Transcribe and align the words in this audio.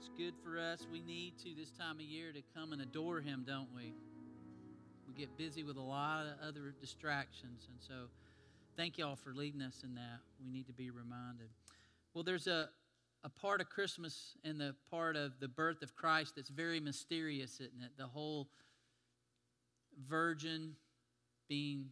It's 0.00 0.08
good 0.16 0.32
for 0.42 0.58
us. 0.58 0.86
We 0.90 1.02
need 1.02 1.36
to 1.44 1.54
this 1.54 1.70
time 1.72 1.96
of 1.96 2.00
year 2.00 2.32
to 2.32 2.40
come 2.56 2.72
and 2.72 2.80
adore 2.80 3.20
Him, 3.20 3.44
don't 3.46 3.68
we? 3.76 3.92
We 5.06 5.12
get 5.12 5.36
busy 5.36 5.62
with 5.62 5.76
a 5.76 5.82
lot 5.82 6.24
of 6.24 6.48
other 6.48 6.74
distractions. 6.80 7.68
And 7.68 7.76
so, 7.86 8.08
thank 8.78 8.96
y'all 8.96 9.14
for 9.14 9.34
leading 9.34 9.60
us 9.60 9.82
in 9.84 9.96
that. 9.96 10.20
We 10.42 10.50
need 10.50 10.68
to 10.68 10.72
be 10.72 10.88
reminded. 10.88 11.48
Well, 12.14 12.24
there's 12.24 12.46
a, 12.46 12.70
a 13.24 13.28
part 13.28 13.60
of 13.60 13.68
Christmas 13.68 14.38
and 14.42 14.58
the 14.58 14.74
part 14.90 15.16
of 15.16 15.32
the 15.38 15.48
birth 15.48 15.82
of 15.82 15.94
Christ 15.94 16.32
that's 16.34 16.48
very 16.48 16.80
mysterious, 16.80 17.60
isn't 17.60 17.82
it? 17.82 17.90
The 17.98 18.06
whole 18.06 18.48
virgin 20.08 20.76
being 21.46 21.88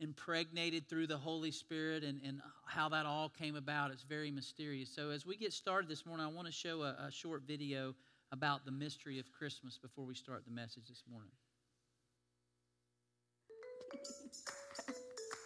impregnated 0.00 0.88
through 0.88 1.06
the 1.06 1.16
Holy 1.16 1.50
Spirit 1.50 2.04
and, 2.04 2.20
and 2.24 2.40
how 2.66 2.88
that 2.90 3.06
all 3.06 3.28
came 3.28 3.56
about. 3.56 3.90
It's 3.90 4.02
very 4.02 4.30
mysterious. 4.30 4.90
So, 4.90 5.10
as 5.10 5.24
we 5.24 5.36
get 5.36 5.52
started 5.52 5.88
this 5.90 6.04
morning, 6.06 6.26
I 6.26 6.28
want 6.30 6.46
to 6.46 6.52
show 6.52 6.82
a, 6.82 6.96
a 7.06 7.10
short 7.10 7.42
video 7.46 7.94
about 8.32 8.64
the 8.64 8.72
mystery 8.72 9.18
of 9.18 9.30
Christmas 9.32 9.78
before 9.78 10.04
we 10.04 10.14
start 10.14 10.44
the 10.44 10.52
message 10.52 10.88
this 10.88 11.02
morning. 11.10 11.30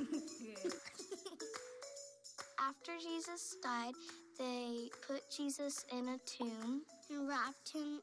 After 2.61 2.93
Jesus 3.03 3.57
died, 3.63 3.95
they 4.39 4.89
put 5.07 5.23
Jesus 5.35 5.85
in 5.93 6.09
a 6.09 6.19
tomb 6.27 6.83
and 7.11 7.29
wrapped 7.29 7.73
him 7.73 8.01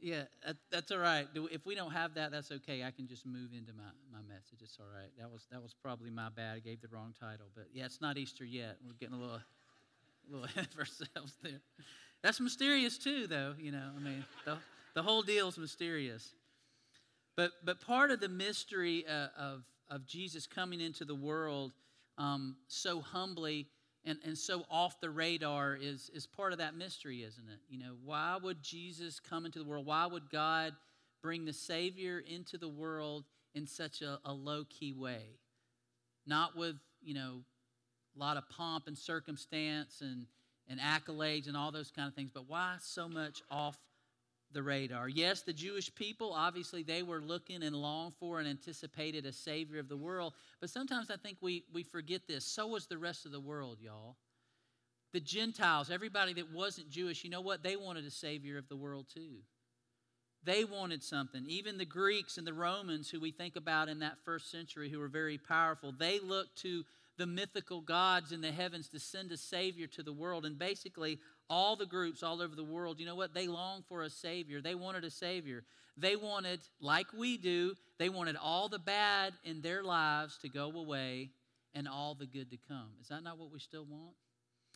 Yeah, 0.00 0.22
that, 0.46 0.56
that's 0.70 0.90
all 0.92 0.98
right. 0.98 1.26
If 1.34 1.66
we 1.66 1.74
don't 1.74 1.90
have 1.90 2.14
that, 2.14 2.30
that's 2.30 2.52
okay. 2.52 2.84
I 2.84 2.92
can 2.92 3.08
just 3.08 3.26
move 3.26 3.50
into 3.52 3.72
my, 3.72 3.90
my 4.12 4.20
message. 4.28 4.60
It's 4.62 4.78
all 4.78 4.86
right. 4.94 5.10
That 5.18 5.30
was 5.30 5.46
that 5.50 5.60
was 5.60 5.74
probably 5.74 6.10
my 6.10 6.28
bad. 6.28 6.56
I 6.56 6.60
gave 6.60 6.80
the 6.80 6.88
wrong 6.88 7.14
title, 7.18 7.46
but 7.54 7.66
yeah, 7.72 7.84
it's 7.84 8.00
not 8.00 8.16
Easter 8.16 8.44
yet. 8.44 8.76
We're 8.86 8.94
getting 8.94 9.16
a 9.16 9.20
little 9.20 9.36
a 9.36 10.30
little 10.30 10.44
ahead 10.56 10.68
of 10.72 10.78
ourselves 10.78 11.34
there. 11.42 11.60
That's 12.22 12.40
mysterious 12.40 12.96
too, 12.96 13.26
though. 13.26 13.54
You 13.58 13.72
know, 13.72 13.90
I 13.96 14.00
mean, 14.00 14.24
the 14.44 14.58
the 14.94 15.02
whole 15.02 15.22
deal 15.22 15.48
is 15.48 15.58
mysterious. 15.58 16.32
But 17.36 17.52
but 17.64 17.80
part 17.80 18.10
of 18.12 18.20
the 18.20 18.28
mystery 18.28 19.04
uh, 19.08 19.28
of 19.36 19.64
of 19.90 20.06
Jesus 20.06 20.46
coming 20.46 20.80
into 20.80 21.04
the 21.04 21.14
world 21.14 21.72
um, 22.18 22.56
so 22.68 23.00
humbly 23.00 23.66
and, 24.08 24.18
and 24.24 24.38
so 24.38 24.64
off 24.70 25.00
the 25.00 25.10
radar 25.10 25.76
is, 25.78 26.10
is 26.14 26.26
part 26.26 26.52
of 26.52 26.58
that 26.58 26.74
mystery, 26.74 27.22
isn't 27.22 27.46
it? 27.46 27.60
You 27.68 27.78
know, 27.78 27.92
why 28.02 28.38
would 28.42 28.62
Jesus 28.62 29.20
come 29.20 29.44
into 29.44 29.58
the 29.58 29.66
world? 29.66 29.84
Why 29.84 30.06
would 30.06 30.30
God 30.30 30.72
bring 31.22 31.44
the 31.44 31.52
Savior 31.52 32.22
into 32.26 32.56
the 32.56 32.68
world 32.68 33.24
in 33.54 33.66
such 33.66 34.00
a, 34.00 34.18
a 34.24 34.32
low 34.32 34.64
key 34.70 34.94
way? 34.94 35.36
Not 36.26 36.56
with, 36.56 36.76
you 37.02 37.12
know, 37.12 37.42
a 38.16 38.18
lot 38.18 38.38
of 38.38 38.48
pomp 38.48 38.86
and 38.86 38.96
circumstance 38.96 40.00
and, 40.00 40.24
and 40.68 40.80
accolades 40.80 41.46
and 41.46 41.56
all 41.56 41.70
those 41.70 41.90
kind 41.90 42.08
of 42.08 42.14
things, 42.14 42.30
but 42.32 42.48
why 42.48 42.76
so 42.80 43.10
much 43.10 43.42
off 43.50 43.76
the 44.52 44.62
radar. 44.62 45.08
Yes, 45.08 45.42
the 45.42 45.52
Jewish 45.52 45.94
people, 45.94 46.32
obviously, 46.32 46.82
they 46.82 47.02
were 47.02 47.20
looking 47.20 47.62
and 47.62 47.76
longed 47.76 48.14
for 48.18 48.38
and 48.38 48.48
anticipated 48.48 49.26
a 49.26 49.32
Savior 49.32 49.78
of 49.78 49.88
the 49.88 49.96
world. 49.96 50.34
But 50.60 50.70
sometimes 50.70 51.10
I 51.10 51.16
think 51.16 51.38
we, 51.40 51.64
we 51.72 51.82
forget 51.82 52.22
this. 52.26 52.44
So 52.44 52.66
was 52.66 52.86
the 52.86 52.98
rest 52.98 53.26
of 53.26 53.32
the 53.32 53.40
world, 53.40 53.78
y'all. 53.80 54.16
The 55.12 55.20
Gentiles, 55.20 55.90
everybody 55.90 56.34
that 56.34 56.52
wasn't 56.52 56.90
Jewish, 56.90 57.24
you 57.24 57.30
know 57.30 57.40
what? 57.40 57.62
They 57.62 57.76
wanted 57.76 58.04
a 58.06 58.10
Savior 58.10 58.58
of 58.58 58.68
the 58.68 58.76
world 58.76 59.06
too. 59.12 59.38
They 60.44 60.64
wanted 60.64 61.02
something. 61.02 61.44
Even 61.46 61.78
the 61.78 61.84
Greeks 61.84 62.38
and 62.38 62.46
the 62.46 62.54
Romans, 62.54 63.10
who 63.10 63.20
we 63.20 63.32
think 63.32 63.56
about 63.56 63.88
in 63.88 63.98
that 64.00 64.18
first 64.24 64.50
century, 64.50 64.88
who 64.88 64.98
were 64.98 65.08
very 65.08 65.36
powerful, 65.36 65.92
they 65.92 66.20
looked 66.20 66.56
to 66.62 66.84
the 67.16 67.26
mythical 67.26 67.80
gods 67.80 68.30
in 68.32 68.40
the 68.40 68.52
heavens 68.52 68.88
to 68.88 69.00
send 69.00 69.32
a 69.32 69.36
Savior 69.36 69.86
to 69.88 70.02
the 70.02 70.12
world. 70.12 70.46
And 70.46 70.58
basically, 70.58 71.18
all 71.50 71.76
the 71.76 71.86
groups 71.86 72.22
all 72.22 72.42
over 72.42 72.54
the 72.54 72.64
world, 72.64 73.00
you 73.00 73.06
know 73.06 73.14
what? 73.14 73.34
They 73.34 73.46
long 73.46 73.82
for 73.88 74.02
a 74.02 74.10
Savior. 74.10 74.60
They 74.60 74.74
wanted 74.74 75.04
a 75.04 75.10
Savior. 75.10 75.64
They 75.96 76.14
wanted, 76.14 76.60
like 76.80 77.06
we 77.16 77.36
do, 77.36 77.74
they 77.98 78.08
wanted 78.08 78.36
all 78.36 78.68
the 78.68 78.78
bad 78.78 79.32
in 79.44 79.62
their 79.62 79.82
lives 79.82 80.38
to 80.42 80.48
go 80.48 80.70
away 80.70 81.30
and 81.74 81.88
all 81.88 82.14
the 82.14 82.26
good 82.26 82.50
to 82.50 82.58
come. 82.68 82.90
Is 83.00 83.08
that 83.08 83.22
not 83.22 83.38
what 83.38 83.52
we 83.52 83.58
still 83.58 83.84
want? 83.84 84.14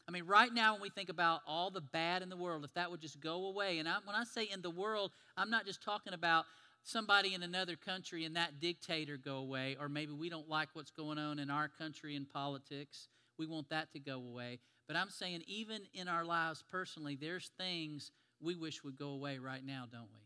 I 0.09 0.10
mean, 0.10 0.27
right 0.27 0.53
now, 0.53 0.72
when 0.72 0.83
we 0.83 0.91
think 0.91 1.10
about 1.10 1.43
all 1.47 1.71
the 1.71 1.81
bad 1.81 2.22
in 2.22 2.28
the 2.28 2.37
world, 2.37 2.65
if 2.65 2.75
that 2.75 2.91
would 2.91 3.00
just 3.00 3.21
go 3.21 3.47
away, 3.47 3.78
and 3.78 3.89
I, 3.89 3.97
when 4.04 4.16
I 4.16 4.25
say 4.25 4.49
in 4.53 4.60
the 4.60 4.71
world, 4.71 5.12
I'm 5.37 5.49
not 5.49 5.65
just 5.65 5.83
talking 5.83 6.12
about 6.12 6.44
somebody 6.83 7.34
in 7.34 7.44
another 7.44 7.77
country 7.77 8.25
and 8.25 8.34
that 8.34 8.60
dictator 8.60 9.16
go 9.16 9.37
away, 9.37 9.77
or 9.81 9.89
maybe 9.89 10.12
we 10.12 10.28
don't 10.28 10.49
like 10.49 10.71
what's 10.72 10.91
going 10.91 11.19
on 11.19 11.39
in 11.39 11.50
our 11.50 11.69
country 11.69 12.16
in 12.16 12.25
politics. 12.25 13.09
We 13.39 13.47
want 13.47 13.69
that 13.71 13.93
to 13.93 14.00
go 14.00 14.15
away. 14.15 14.59
But 14.87 14.97
I'm 14.97 15.10
saying, 15.10 15.43
even 15.47 15.82
in 15.94 16.09
our 16.09 16.25
lives 16.25 16.62
personally, 16.70 17.16
there's 17.16 17.50
things 17.59 18.10
we 18.41 18.54
wish 18.54 18.82
would 18.84 18.97
go 18.97 19.10
away 19.10 19.38
right 19.38 19.65
now, 19.65 19.84
don't 19.91 20.10
we? 20.12 20.20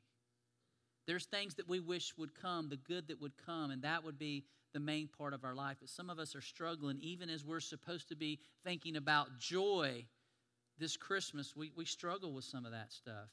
There's 1.06 1.26
things 1.26 1.54
that 1.54 1.68
we 1.68 1.78
wish 1.78 2.14
would 2.16 2.34
come, 2.34 2.68
the 2.68 2.76
good 2.76 3.08
that 3.08 3.20
would 3.20 3.36
come, 3.44 3.70
and 3.70 3.82
that 3.82 4.02
would 4.02 4.18
be 4.18 4.44
the 4.72 4.80
main 4.80 5.08
part 5.08 5.34
of 5.34 5.44
our 5.44 5.54
life. 5.54 5.76
But 5.80 5.88
some 5.88 6.10
of 6.10 6.18
us 6.18 6.34
are 6.34 6.40
struggling, 6.40 6.98
even 7.00 7.30
as 7.30 7.44
we're 7.44 7.60
supposed 7.60 8.08
to 8.08 8.16
be 8.16 8.40
thinking 8.64 8.96
about 8.96 9.38
joy 9.38 10.06
this 10.78 10.96
Christmas, 10.96 11.54
we, 11.56 11.70
we 11.76 11.84
struggle 11.84 12.32
with 12.32 12.44
some 12.44 12.66
of 12.66 12.72
that 12.72 12.92
stuff. 12.92 13.30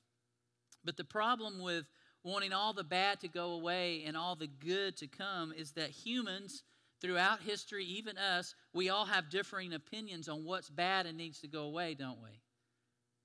But 0.85 0.97
the 0.97 1.03
problem 1.03 1.61
with 1.61 1.85
wanting 2.23 2.53
all 2.53 2.73
the 2.73 2.83
bad 2.83 3.19
to 3.21 3.27
go 3.27 3.51
away 3.51 4.03
and 4.05 4.15
all 4.15 4.35
the 4.35 4.47
good 4.47 4.95
to 4.97 5.07
come 5.07 5.53
is 5.57 5.71
that 5.71 5.89
humans 5.89 6.63
throughout 7.03 7.41
history, 7.41 7.85
even 7.85 8.17
us, 8.17 8.55
we 8.73 8.89
all 8.89 9.05
have 9.05 9.29
differing 9.29 9.73
opinions 9.73 10.29
on 10.29 10.45
what's 10.45 10.69
bad 10.69 11.05
and 11.05 11.17
needs 11.17 11.41
to 11.41 11.47
go 11.47 11.63
away, 11.63 11.93
don't 11.93 12.21
we? 12.23 12.29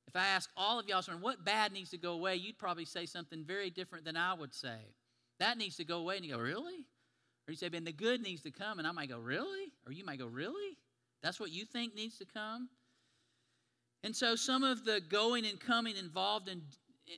If 0.09 0.17
I 0.17 0.27
ask 0.27 0.51
all 0.57 0.81
of 0.81 0.89
y'all, 0.89 1.03
what 1.21 1.45
bad 1.45 1.73
needs 1.73 1.91
to 1.91 1.99
go 1.99 2.13
away, 2.13 2.37
you'd 2.37 2.59
probably 2.59 2.87
say 2.87 3.07
something 3.07 3.45
very 3.45 3.71
different 3.71 4.05
than 4.05 4.17
I 4.17 4.35
would 4.35 4.53
say. 4.53 4.79
That 5.39 5.59
needs 5.59 5.77
to 5.77 5.85
go 5.85 5.99
away. 5.99 6.17
And 6.17 6.25
you 6.25 6.33
go, 6.33 6.41
really? 6.41 6.87
Or 7.47 7.53
you 7.53 7.57
say, 7.57 7.69
Ben, 7.69 7.85
the 7.85 7.93
good 7.93 8.21
needs 8.21 8.43
to 8.43 8.51
come. 8.51 8.79
And 8.79 8.89
I 8.89 8.93
might 8.93 9.11
go, 9.11 9.19
really? 9.19 9.73
Or 9.87 9.93
you 9.93 10.05
might 10.05 10.19
go, 10.19 10.27
really? 10.27 10.77
That's 11.23 11.39
what 11.39 11.51
you 11.51 11.65
think 11.65 11.95
needs 11.95 12.19
to 12.19 12.25
come? 12.25 12.69
And 14.03 14.15
so 14.15 14.35
some 14.35 14.65
of 14.65 14.85
the 14.85 15.01
going 15.01 15.45
and 15.45 15.61
coming 15.61 15.97
involved 15.97 16.49
in 16.49 16.63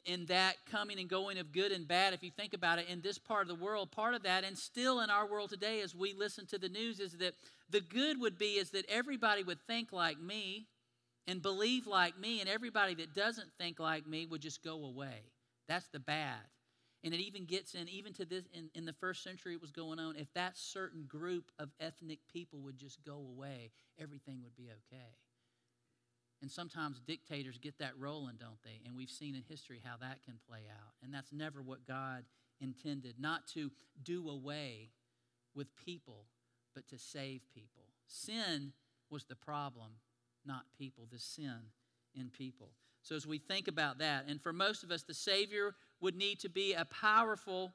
in 0.04 0.26
that 0.26 0.56
coming 0.70 0.98
and 0.98 1.08
going 1.08 1.38
of 1.38 1.52
good 1.52 1.72
and 1.72 1.86
bad, 1.86 2.14
if 2.14 2.22
you 2.22 2.30
think 2.30 2.54
about 2.54 2.78
it, 2.78 2.88
in 2.88 3.00
this 3.00 3.18
part 3.18 3.42
of 3.42 3.48
the 3.48 3.64
world, 3.64 3.90
part 3.90 4.14
of 4.14 4.22
that, 4.22 4.44
and 4.44 4.56
still 4.56 5.00
in 5.00 5.10
our 5.10 5.26
world 5.26 5.50
today, 5.50 5.80
as 5.80 5.94
we 5.94 6.14
listen 6.14 6.46
to 6.46 6.58
the 6.58 6.68
news, 6.68 7.00
is 7.00 7.12
that 7.18 7.34
the 7.68 7.80
good 7.80 8.20
would 8.20 8.38
be 8.38 8.52
is 8.52 8.70
that 8.70 8.86
everybody 8.88 9.42
would 9.42 9.60
think 9.66 9.92
like 9.92 10.20
me 10.20 10.66
and 11.26 11.42
believe 11.42 11.86
like 11.86 12.18
me, 12.18 12.40
and 12.40 12.48
everybody 12.48 12.94
that 12.94 13.14
doesn't 13.14 13.50
think 13.58 13.78
like 13.78 14.06
me 14.06 14.26
would 14.26 14.40
just 14.40 14.64
go 14.64 14.84
away. 14.84 15.30
That's 15.68 15.86
the 15.88 16.00
bad. 16.00 16.40
And 17.02 17.14
it 17.14 17.20
even 17.20 17.44
gets 17.44 17.74
in, 17.74 17.88
even 17.88 18.12
to 18.14 18.24
this, 18.24 18.44
in, 18.52 18.68
in 18.74 18.84
the 18.84 18.92
first 18.92 19.22
century 19.22 19.54
it 19.54 19.60
was 19.60 19.70
going 19.70 19.98
on, 19.98 20.16
if 20.16 20.32
that 20.34 20.58
certain 20.58 21.04
group 21.04 21.50
of 21.58 21.70
ethnic 21.80 22.18
people 22.32 22.60
would 22.60 22.78
just 22.78 23.02
go 23.04 23.14
away, 23.14 23.70
everything 23.98 24.40
would 24.42 24.56
be 24.56 24.68
okay. 24.70 25.06
And 26.42 26.50
sometimes 26.50 27.00
dictators 27.00 27.58
get 27.58 27.78
that 27.78 27.92
rolling, 27.98 28.36
don't 28.38 28.62
they? 28.64 28.80
And 28.86 28.96
we've 28.96 29.10
seen 29.10 29.34
in 29.34 29.42
history 29.48 29.80
how 29.84 29.96
that 30.00 30.22
can 30.24 30.38
play 30.48 30.62
out. 30.70 30.94
And 31.02 31.12
that's 31.12 31.32
never 31.32 31.62
what 31.62 31.86
God 31.86 32.24
intended 32.60 33.16
not 33.18 33.46
to 33.48 33.70
do 34.02 34.28
away 34.28 34.90
with 35.54 35.74
people, 35.76 36.26
but 36.74 36.88
to 36.88 36.98
save 36.98 37.42
people. 37.54 37.84
Sin 38.06 38.72
was 39.10 39.24
the 39.24 39.36
problem, 39.36 39.92
not 40.46 40.62
people, 40.78 41.06
the 41.10 41.18
sin 41.18 41.58
in 42.14 42.30
people. 42.30 42.70
So 43.02 43.16
as 43.16 43.26
we 43.26 43.38
think 43.38 43.68
about 43.68 43.98
that, 43.98 44.24
and 44.28 44.40
for 44.40 44.52
most 44.52 44.82
of 44.82 44.90
us, 44.90 45.02
the 45.02 45.14
Savior 45.14 45.74
would 46.00 46.16
need 46.16 46.38
to 46.40 46.48
be 46.48 46.74
a 46.74 46.84
powerful 46.84 47.72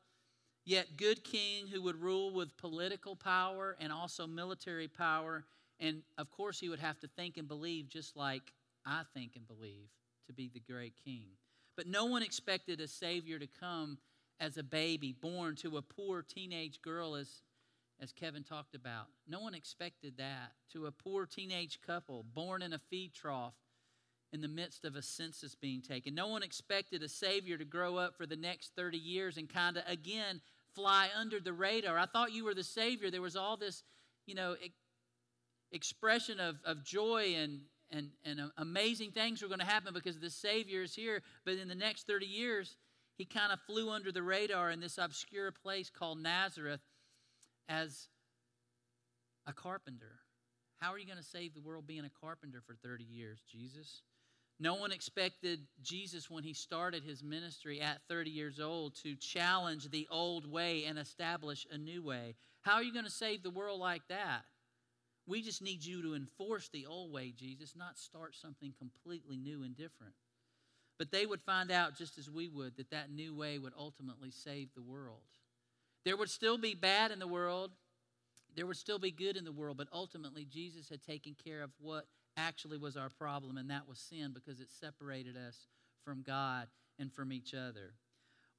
yet 0.66 0.98
good 0.98 1.24
king 1.24 1.68
who 1.68 1.82
would 1.84 2.02
rule 2.02 2.34
with 2.34 2.58
political 2.58 3.16
power 3.16 3.76
and 3.80 3.92
also 3.92 4.26
military 4.26 4.88
power 4.88 5.46
and 5.80 6.02
of 6.18 6.32
course, 6.32 6.60
he 6.60 6.70
would 6.70 6.80
have 6.80 7.00
to 7.00 7.08
think 7.08 7.38
and 7.38 7.48
believe 7.48 7.90
just 7.90 8.16
like 8.16 8.54
I 8.86 9.02
think 9.14 9.36
and 9.36 9.48
believe 9.48 9.90
to 10.28 10.34
be 10.34 10.50
the 10.54 10.60
great 10.60 10.94
king. 11.04 11.28
But 11.76 11.88
no 11.88 12.06
one 12.06 12.24
expected 12.24 12.80
a 12.80 12.88
Savior 12.88 13.40
to 13.40 13.48
come 13.48 13.98
as 14.40 14.58
a 14.58 14.64
baby, 14.64 15.14
born 15.14 15.56
to 15.58 15.78
a 15.78 15.82
poor 15.82 16.22
teenage 16.22 16.82
girl, 16.82 17.16
as, 17.16 17.42
as 18.02 18.12
Kevin 18.12 18.44
talked 18.44 18.76
about. 18.76 19.08
No 19.28 19.42
one 19.42 19.54
expected 19.54 20.18
that. 20.18 20.52
To 20.74 20.86
a 20.86 20.92
poor 20.92 21.26
teenage 21.26 21.80
couple, 21.86 22.26
born 22.34 22.62
in 22.62 22.74
a 22.74 22.80
feed 22.90 23.14
trough 23.14 23.54
in 24.34 24.42
the 24.42 24.48
midst 24.48 24.84
of 24.84 24.96
a 24.96 25.02
census 25.02 25.56
being 25.56 25.82
taken. 25.82 26.14
No 26.14 26.28
one 26.28 26.44
expected 26.44 27.04
a 27.04 27.10
Savior 27.10 27.58
to 27.58 27.66
grow 27.66 27.98
up 27.98 28.18
for 28.18 28.26
the 28.26 28.36
next 28.36 28.72
30 28.76 28.98
years 28.98 29.38
and 29.38 29.48
kind 29.48 29.78
of, 29.78 29.84
again, 29.88 30.42
fly 30.74 31.10
under 31.18 31.40
the 31.40 31.54
radar. 31.54 31.98
I 31.98 32.06
thought 32.06 32.34
you 32.34 32.44
were 32.44 32.54
the 32.54 32.64
Savior. 32.64 33.10
There 33.10 33.22
was 33.22 33.38
all 33.38 33.56
this, 33.56 33.84
you 34.26 34.36
know, 34.36 34.56
expression 35.72 36.40
of, 36.40 36.56
of 36.66 36.84
joy 36.84 37.36
and, 37.38 37.62
and, 37.92 38.10
and 38.24 38.40
amazing 38.58 39.12
things 39.12 39.42
were 39.42 39.48
going 39.48 39.60
to 39.60 39.66
happen 39.66 39.94
because 39.94 40.20
the 40.20 40.30
Savior 40.30 40.82
is 40.82 40.96
here. 40.96 41.22
But 41.46 41.56
in 41.56 41.68
the 41.68 41.76
next 41.76 42.08
30 42.08 42.26
years, 42.26 42.78
he 43.18 43.26
kind 43.26 43.52
of 43.52 43.60
flew 43.62 43.90
under 43.90 44.12
the 44.12 44.24
radar 44.24 44.72
in 44.72 44.80
this 44.80 44.98
obscure 44.98 45.52
place 45.52 45.90
called 45.90 46.20
Nazareth 46.20 46.82
as 47.70 48.08
a 49.48 49.54
carpenter. 49.54 50.20
How 50.78 50.92
are 50.92 51.00
you 51.00 51.06
going 51.06 51.18
to 51.18 51.24
save 51.24 51.54
the 51.54 51.62
world 51.62 51.88
being 51.88 52.06
a 52.06 52.12
carpenter 52.22 52.62
for 52.66 52.76
30 52.76 53.04
years, 53.04 53.40
Jesus? 53.50 54.02
No 54.60 54.76
one 54.76 54.92
expected 54.92 55.68
Jesus 55.82 56.30
when 56.30 56.44
he 56.44 56.54
started 56.54 57.04
his 57.04 57.24
ministry 57.24 57.82
at 57.82 58.02
30 58.08 58.30
years 58.30 58.60
old 58.60 58.96
to 59.04 59.16
challenge 59.16 59.90
the 59.90 60.08
old 60.10 60.50
way 60.50 60.86
and 60.86 60.98
establish 60.98 61.68
a 61.72 61.78
new 61.78 62.02
way. 62.02 62.36
How 62.62 62.76
are 62.76 62.84
you 62.84 62.94
going 62.94 63.06
to 63.06 63.12
save 63.12 63.44
the 63.44 63.50
world 63.50 63.80
like 63.80 64.08
that? 64.10 64.44
We 65.28 65.42
just 65.42 65.62
need 65.62 65.84
you 65.84 66.02
to 66.04 66.16
enforce 66.16 66.70
the 66.70 66.86
old 66.86 67.12
way, 67.12 67.34
Jesus, 67.36 67.76
not 67.76 67.98
start 67.98 68.36
something 68.36 68.74
completely 68.78 69.38
new 69.38 69.64
and 69.64 69.76
different. 69.76 70.14
But 70.98 71.12
they 71.12 71.26
would 71.26 71.42
find 71.42 71.72
out, 71.72 71.98
just 71.98 72.18
as 72.18 72.30
we 72.30 72.48
would, 72.48 72.78
that 72.78 72.92
that 72.92 73.12
new 73.12 73.36
way 73.36 73.58
would 73.58 73.74
ultimately 73.78 74.32
save 74.32 74.70
the 74.74 74.82
world. 74.82 75.24
There 76.06 76.16
would 76.16 76.30
still 76.30 76.58
be 76.58 76.76
bad 76.76 77.12
in 77.12 77.20
the 77.20 77.28
world, 77.28 77.72
there 78.56 78.66
would 78.66 78.78
still 78.78 79.00
be 79.00 79.12
good 79.12 79.36
in 79.36 79.44
the 79.44 79.52
world, 79.52 79.78
but 79.78 79.88
ultimately, 79.92 80.46
Jesus 80.46 80.88
had 80.88 81.04
taken 81.04 81.36
care 81.44 81.62
of 81.62 81.72
what 81.80 82.06
actually 82.38 82.78
was 82.78 82.96
our 82.96 83.10
problem, 83.10 83.58
and 83.58 83.70
that 83.70 83.88
was 83.88 84.00
sin 84.00 84.32
because 84.34 84.60
it 84.60 84.70
separated 84.70 85.36
us 85.36 85.68
from 86.06 86.22
God 86.22 86.68
and 87.00 87.12
from 87.12 87.34
each 87.34 87.54
other. 87.54 87.96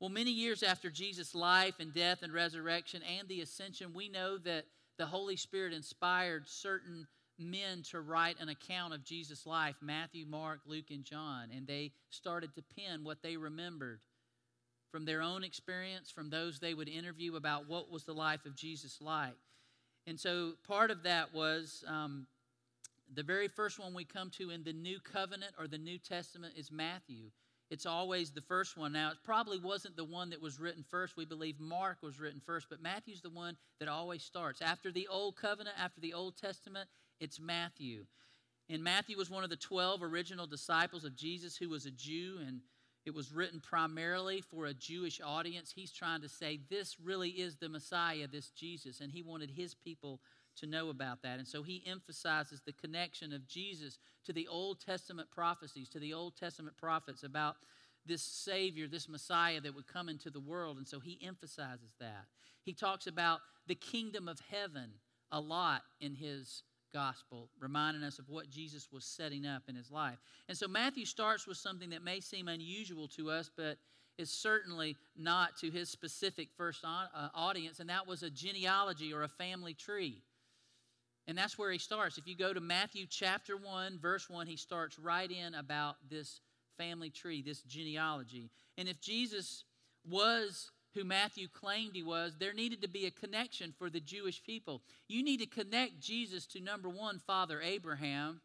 Well, 0.00 0.10
many 0.10 0.30
years 0.30 0.62
after 0.62 0.90
Jesus' 0.90 1.34
life 1.34 1.76
and 1.80 1.94
death 1.94 2.22
and 2.22 2.32
resurrection 2.32 3.02
and 3.18 3.28
the 3.28 3.40
ascension, 3.40 3.94
we 3.94 4.08
know 4.08 4.36
that 4.38 4.66
the 4.98 5.06
Holy 5.06 5.36
Spirit 5.36 5.72
inspired 5.72 6.48
certain 6.48 7.06
men 7.38 7.82
to 7.90 8.00
write 8.00 8.36
an 8.40 8.48
account 8.48 8.94
of 8.94 9.04
Jesus' 9.04 9.46
life 9.46 9.76
Matthew, 9.80 10.24
Mark, 10.26 10.60
Luke, 10.66 10.90
and 10.90 11.04
John. 11.04 11.48
And 11.54 11.66
they 11.66 11.92
started 12.10 12.54
to 12.54 12.62
pen 12.62 13.04
what 13.04 13.22
they 13.22 13.36
remembered 13.36 14.00
from 14.90 15.04
their 15.04 15.20
own 15.20 15.44
experience, 15.44 16.10
from 16.10 16.30
those 16.30 16.58
they 16.58 16.74
would 16.74 16.88
interview 16.88 17.36
about 17.36 17.68
what 17.68 17.90
was 17.90 18.04
the 18.04 18.14
life 18.14 18.46
of 18.46 18.54
Jesus 18.54 18.98
like. 19.00 19.34
And 20.06 20.18
so 20.18 20.52
part 20.66 20.90
of 20.90 21.02
that 21.02 21.34
was 21.34 21.84
um, 21.86 22.26
the 23.14 23.22
very 23.22 23.48
first 23.48 23.78
one 23.78 23.92
we 23.92 24.04
come 24.04 24.30
to 24.38 24.50
in 24.50 24.62
the 24.62 24.72
New 24.72 24.98
Covenant 25.00 25.52
or 25.58 25.66
the 25.66 25.78
New 25.78 25.98
Testament 25.98 26.54
is 26.56 26.70
Matthew. 26.70 27.30
It's 27.70 27.86
always 27.86 28.30
the 28.30 28.42
first 28.42 28.76
one. 28.76 28.92
Now, 28.92 29.10
it 29.10 29.16
probably 29.24 29.58
wasn't 29.58 29.96
the 29.96 30.04
one 30.04 30.30
that 30.30 30.40
was 30.40 30.60
written 30.60 30.84
first. 30.88 31.16
We 31.16 31.24
believe 31.24 31.58
Mark 31.58 31.98
was 32.02 32.20
written 32.20 32.40
first, 32.44 32.68
but 32.70 32.80
Matthew's 32.80 33.22
the 33.22 33.30
one 33.30 33.56
that 33.80 33.88
always 33.88 34.22
starts. 34.22 34.62
After 34.62 34.92
the 34.92 35.08
Old 35.08 35.36
Covenant, 35.36 35.76
after 35.78 36.00
the 36.00 36.14
Old 36.14 36.36
Testament, 36.36 36.88
it's 37.18 37.40
Matthew. 37.40 38.06
And 38.68 38.84
Matthew 38.84 39.16
was 39.16 39.30
one 39.30 39.42
of 39.42 39.50
the 39.50 39.56
12 39.56 40.02
original 40.02 40.46
disciples 40.46 41.04
of 41.04 41.16
Jesus 41.16 41.56
who 41.56 41.68
was 41.68 41.86
a 41.86 41.90
Jew, 41.90 42.38
and 42.46 42.60
it 43.04 43.14
was 43.14 43.32
written 43.32 43.60
primarily 43.60 44.40
for 44.40 44.66
a 44.66 44.74
Jewish 44.74 45.20
audience. 45.24 45.72
He's 45.74 45.92
trying 45.92 46.20
to 46.22 46.28
say 46.28 46.60
this 46.70 46.96
really 47.02 47.30
is 47.30 47.56
the 47.56 47.68
Messiah, 47.68 48.26
this 48.26 48.50
Jesus, 48.50 49.00
and 49.00 49.12
he 49.12 49.22
wanted 49.22 49.50
his 49.50 49.74
people 49.74 50.20
to 50.56 50.66
know 50.66 50.88
about 50.90 51.22
that. 51.22 51.38
And 51.38 51.46
so 51.46 51.62
he 51.62 51.82
emphasizes 51.86 52.60
the 52.60 52.72
connection 52.72 53.32
of 53.32 53.46
Jesus 53.46 53.98
to 54.24 54.32
the 54.32 54.48
Old 54.48 54.80
Testament 54.80 55.30
prophecies, 55.30 55.88
to 55.90 55.98
the 55.98 56.14
Old 56.14 56.36
Testament 56.36 56.76
prophets 56.76 57.22
about 57.22 57.56
this 58.04 58.22
Savior, 58.22 58.86
this 58.86 59.08
Messiah 59.08 59.60
that 59.60 59.74
would 59.74 59.86
come 59.86 60.08
into 60.08 60.30
the 60.30 60.40
world. 60.40 60.78
And 60.78 60.86
so 60.86 61.00
he 61.00 61.18
emphasizes 61.22 61.94
that. 62.00 62.26
He 62.62 62.72
talks 62.72 63.06
about 63.06 63.40
the 63.66 63.74
kingdom 63.74 64.28
of 64.28 64.40
heaven 64.50 64.90
a 65.32 65.40
lot 65.40 65.82
in 66.00 66.14
his 66.14 66.62
gospel, 66.92 67.50
reminding 67.60 68.02
us 68.02 68.18
of 68.18 68.28
what 68.28 68.48
Jesus 68.48 68.88
was 68.92 69.04
setting 69.04 69.46
up 69.46 69.62
in 69.68 69.74
his 69.74 69.90
life. 69.90 70.18
And 70.48 70.56
so 70.56 70.68
Matthew 70.68 71.04
starts 71.04 71.46
with 71.46 71.58
something 71.58 71.90
that 71.90 72.02
may 72.02 72.20
seem 72.20 72.48
unusual 72.48 73.08
to 73.08 73.30
us, 73.30 73.50
but 73.54 73.76
is 74.18 74.30
certainly 74.30 74.96
not 75.16 75.56
to 75.58 75.70
his 75.70 75.90
specific 75.90 76.48
first 76.56 76.84
uh, 76.84 77.28
audience, 77.34 77.80
and 77.80 77.90
that 77.90 78.06
was 78.06 78.22
a 78.22 78.30
genealogy 78.30 79.12
or 79.12 79.24
a 79.24 79.28
family 79.28 79.74
tree. 79.74 80.22
And 81.28 81.36
that's 81.36 81.58
where 81.58 81.72
he 81.72 81.78
starts. 81.78 82.18
If 82.18 82.26
you 82.26 82.36
go 82.36 82.52
to 82.52 82.60
Matthew 82.60 83.06
chapter 83.08 83.56
1, 83.56 83.98
verse 84.00 84.30
1, 84.30 84.46
he 84.46 84.56
starts 84.56 84.98
right 84.98 85.30
in 85.30 85.54
about 85.54 85.96
this 86.08 86.40
family 86.78 87.10
tree, 87.10 87.42
this 87.42 87.62
genealogy. 87.62 88.50
And 88.78 88.88
if 88.88 89.00
Jesus 89.00 89.64
was 90.08 90.70
who 90.94 91.04
Matthew 91.04 91.48
claimed 91.48 91.94
he 91.94 92.02
was, 92.02 92.36
there 92.38 92.54
needed 92.54 92.80
to 92.82 92.88
be 92.88 93.06
a 93.06 93.10
connection 93.10 93.74
for 93.76 93.90
the 93.90 94.00
Jewish 94.00 94.42
people. 94.42 94.82
You 95.08 95.22
need 95.22 95.40
to 95.40 95.46
connect 95.46 96.00
Jesus 96.00 96.46
to 96.48 96.60
number 96.60 96.88
one, 96.88 97.18
Father 97.18 97.60
Abraham 97.60 98.40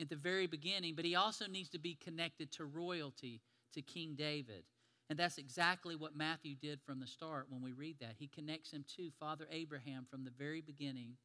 at 0.00 0.08
the 0.08 0.16
very 0.16 0.46
beginning, 0.46 0.94
but 0.94 1.04
he 1.04 1.16
also 1.16 1.46
needs 1.46 1.68
to 1.70 1.78
be 1.78 1.94
connected 1.94 2.52
to 2.52 2.64
royalty, 2.64 3.40
to 3.74 3.82
King 3.82 4.14
David. 4.16 4.64
And 5.08 5.18
that's 5.18 5.38
exactly 5.38 5.96
what 5.96 6.16
Matthew 6.16 6.54
did 6.54 6.80
from 6.80 7.00
the 7.00 7.06
start 7.06 7.46
when 7.50 7.60
we 7.60 7.72
read 7.72 7.96
that. 8.00 8.14
He 8.16 8.28
connects 8.28 8.70
him 8.70 8.84
to 8.96 9.10
Father 9.18 9.48
Abraham 9.50 10.06
from 10.08 10.24
the 10.24 10.30
very 10.30 10.60
beginning 10.60 11.16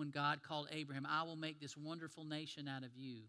when 0.00 0.10
God 0.10 0.42
called 0.42 0.66
Abraham, 0.72 1.06
I 1.08 1.22
will 1.24 1.36
make 1.36 1.60
this 1.60 1.76
wonderful 1.76 2.24
nation 2.24 2.66
out 2.66 2.82
of 2.82 2.90
you. 2.96 3.20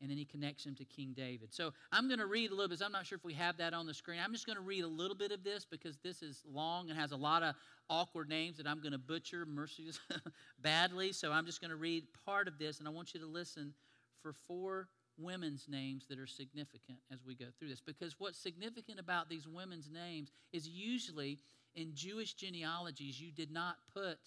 And 0.00 0.08
then 0.08 0.16
he 0.16 0.24
connects 0.24 0.64
him 0.64 0.76
to 0.76 0.84
King 0.84 1.12
David. 1.14 1.52
So 1.52 1.72
I'm 1.92 2.06
going 2.06 2.20
to 2.20 2.26
read 2.26 2.52
a 2.52 2.54
little 2.54 2.68
bit. 2.68 2.80
I'm 2.82 2.92
not 2.92 3.04
sure 3.04 3.16
if 3.16 3.24
we 3.24 3.34
have 3.34 3.58
that 3.58 3.74
on 3.74 3.86
the 3.86 3.92
screen. 3.92 4.20
I'm 4.24 4.32
just 4.32 4.46
going 4.46 4.56
to 4.56 4.62
read 4.62 4.84
a 4.84 4.88
little 4.88 5.16
bit 5.16 5.32
of 5.32 5.42
this 5.44 5.66
because 5.68 5.98
this 5.98 6.22
is 6.22 6.42
long 6.50 6.88
and 6.88 6.98
has 6.98 7.10
a 7.10 7.16
lot 7.16 7.42
of 7.42 7.54
awkward 7.90 8.28
names 8.28 8.56
that 8.56 8.68
I'm 8.68 8.80
going 8.80 8.92
to 8.92 8.98
butcher 8.98 9.44
mercies 9.44 10.00
badly. 10.62 11.12
So 11.12 11.32
I'm 11.32 11.44
just 11.44 11.60
going 11.60 11.70
to 11.70 11.76
read 11.76 12.04
part 12.24 12.46
of 12.48 12.56
this, 12.56 12.78
and 12.78 12.88
I 12.88 12.92
want 12.92 13.12
you 13.12 13.20
to 13.20 13.26
listen 13.26 13.74
for 14.22 14.32
four 14.32 14.88
women's 15.18 15.66
names 15.68 16.06
that 16.08 16.18
are 16.18 16.26
significant 16.26 16.98
as 17.12 17.18
we 17.26 17.34
go 17.34 17.46
through 17.58 17.68
this. 17.68 17.82
Because 17.82 18.14
what's 18.18 18.38
significant 18.38 19.00
about 19.00 19.28
these 19.28 19.46
women's 19.46 19.90
names 19.90 20.30
is 20.52 20.66
usually 20.66 21.40
in 21.74 21.94
Jewish 21.94 22.34
genealogies, 22.34 23.20
you 23.20 23.32
did 23.32 23.50
not 23.50 23.76
put 23.92 24.18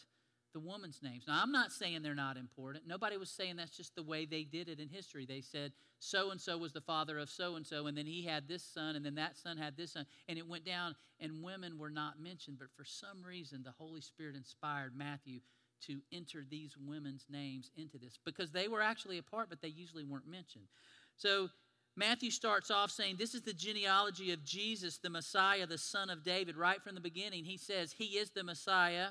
the 0.53 0.59
woman's 0.59 0.99
names. 1.01 1.25
Now, 1.27 1.41
I'm 1.41 1.51
not 1.51 1.71
saying 1.71 2.01
they're 2.01 2.15
not 2.15 2.37
important. 2.37 2.87
Nobody 2.87 3.17
was 3.17 3.29
saying 3.29 3.55
that's 3.55 3.75
just 3.75 3.95
the 3.95 4.03
way 4.03 4.25
they 4.25 4.43
did 4.43 4.69
it 4.69 4.79
in 4.79 4.87
history. 4.87 5.25
They 5.25 5.41
said 5.41 5.71
so 5.99 6.31
and 6.31 6.39
so 6.39 6.57
was 6.57 6.73
the 6.73 6.81
father 6.81 7.17
of 7.17 7.29
so 7.29 7.55
and 7.55 7.65
so, 7.65 7.87
and 7.87 7.97
then 7.97 8.05
he 8.05 8.23
had 8.23 8.47
this 8.47 8.63
son, 8.63 8.95
and 8.95 9.05
then 9.05 9.15
that 9.15 9.37
son 9.37 9.57
had 9.57 9.75
this 9.75 9.93
son, 9.93 10.05
and 10.27 10.37
it 10.37 10.47
went 10.47 10.65
down, 10.65 10.95
and 11.19 11.43
women 11.43 11.77
were 11.77 11.89
not 11.89 12.21
mentioned. 12.21 12.57
But 12.59 12.69
for 12.75 12.85
some 12.85 13.23
reason, 13.25 13.63
the 13.63 13.73
Holy 13.77 14.01
Spirit 14.01 14.35
inspired 14.35 14.95
Matthew 14.95 15.39
to 15.87 15.99
enter 16.11 16.45
these 16.49 16.75
women's 16.77 17.25
names 17.29 17.71
into 17.75 17.97
this 17.97 18.17
because 18.23 18.51
they 18.51 18.67
were 18.67 18.81
actually 18.81 19.17
a 19.17 19.23
part, 19.23 19.49
but 19.49 19.61
they 19.61 19.67
usually 19.67 20.03
weren't 20.03 20.27
mentioned. 20.27 20.65
So 21.17 21.49
Matthew 21.95 22.31
starts 22.31 22.71
off 22.71 22.91
saying, 22.91 23.15
This 23.17 23.35
is 23.35 23.41
the 23.41 23.53
genealogy 23.53 24.31
of 24.31 24.43
Jesus, 24.43 24.97
the 24.97 25.09
Messiah, 25.09 25.67
the 25.67 25.77
son 25.77 26.09
of 26.09 26.23
David. 26.23 26.55
Right 26.57 26.81
from 26.81 26.95
the 26.95 27.01
beginning, 27.01 27.45
he 27.45 27.57
says, 27.57 27.93
He 27.93 28.17
is 28.17 28.31
the 28.31 28.43
Messiah. 28.43 29.09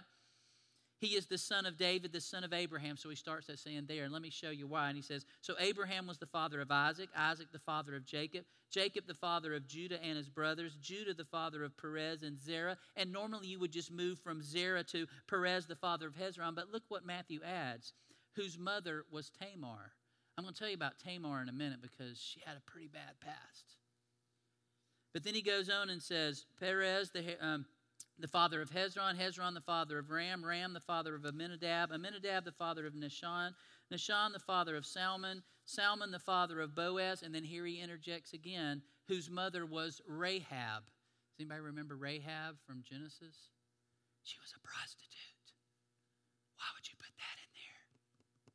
He 1.03 1.17
is 1.17 1.27
the 1.27 1.37
son 1.37 1.67
of 1.67 1.77
David, 1.77 2.13
the 2.13 2.21
son 2.21 2.45
of 2.45 2.53
Abraham. 2.53 2.97
So 2.97 3.11
he 3.11 3.17
starts 3.17 3.49
that 3.49 3.59
saying 3.59 3.87
there. 3.89 4.05
And 4.05 4.13
let 4.13 4.23
me 4.23 4.31
show 4.31 4.51
you 4.51 4.69
why. 4.69 4.87
And 4.87 4.95
he 4.95 5.03
says, 5.03 5.27
So 5.41 5.55
Abraham 5.59 6.07
was 6.07 6.19
the 6.19 6.27
father 6.27 6.61
of 6.61 6.71
Isaac, 6.71 7.09
Isaac 7.17 7.49
the 7.51 7.59
father 7.59 7.97
of 7.97 8.05
Jacob, 8.05 8.45
Jacob 8.71 9.09
the 9.09 9.15
father 9.15 9.53
of 9.53 9.67
Judah 9.67 10.01
and 10.01 10.17
his 10.17 10.29
brothers, 10.29 10.77
Judah 10.81 11.13
the 11.13 11.25
father 11.25 11.65
of 11.65 11.77
Perez 11.77 12.23
and 12.23 12.39
Zerah. 12.41 12.79
And 12.95 13.13
normally 13.13 13.49
you 13.49 13.59
would 13.59 13.73
just 13.73 13.91
move 13.91 14.21
from 14.21 14.45
Zerah 14.45 14.85
to 14.85 15.09
Perez 15.29 15.67
the 15.67 15.75
father 15.75 16.07
of 16.07 16.15
Hezron. 16.15 16.55
But 16.55 16.71
look 16.71 16.85
what 16.87 17.05
Matthew 17.05 17.41
adds, 17.45 17.95
whose 18.37 18.57
mother 18.57 19.03
was 19.11 19.29
Tamar. 19.29 19.91
I'm 20.39 20.45
going 20.45 20.55
to 20.55 20.59
tell 20.59 20.69
you 20.69 20.77
about 20.77 21.01
Tamar 21.01 21.43
in 21.43 21.49
a 21.49 21.53
minute 21.53 21.83
because 21.83 22.17
she 22.23 22.41
had 22.47 22.57
a 22.57 22.71
pretty 22.71 22.87
bad 22.87 23.19
past. 23.21 23.75
But 25.13 25.25
then 25.25 25.35
he 25.35 25.43
goes 25.43 25.69
on 25.69 25.91
and 25.91 26.01
says, 26.01 26.47
Perez, 26.61 27.11
the, 27.11 27.45
um, 27.45 27.67
the 28.23 28.29
father 28.29 28.63
of 28.63 28.71
Hezron, 28.71 29.19
Hezron 29.19 29.53
the 29.53 29.61
father 29.61 29.99
of 29.99 30.11
Ram, 30.11 30.45
Ram 30.45 30.73
the 30.73 30.81
father 30.81 31.17
of 31.17 31.27
Amminadab, 31.27 31.91
Amminadab 31.91 32.45
the 32.45 32.53
father 32.53 32.87
of 32.87 32.95
Nahshon, 32.95 33.51
Nahshon 33.93 34.33
the 34.33 34.39
father 34.39 34.77
of 34.77 34.87
Salmon, 34.87 35.43
Salmon 35.65 36.13
the 36.13 36.21
father 36.21 36.61
of 36.61 36.75
Boaz, 36.75 37.23
and 37.23 37.35
then 37.35 37.43
here 37.43 37.67
he 37.67 37.81
interjects 37.81 38.33
again, 38.33 38.81
whose 39.09 39.29
mother 39.29 39.67
was 39.67 40.01
Rahab. 40.07 40.85
Does 40.85 41.41
anybody 41.41 41.61
remember 41.63 41.97
Rahab 41.97 42.57
from 42.65 42.85
Genesis? 42.89 43.49
She 44.23 44.39
was 44.41 44.55
a 44.57 44.61
prostitute. 44.67 45.11
Why 46.57 46.67
would 46.77 46.87
you 46.87 46.95
put 46.97 47.13
that 47.17 47.39
in 47.43 47.51
there? 47.59 48.55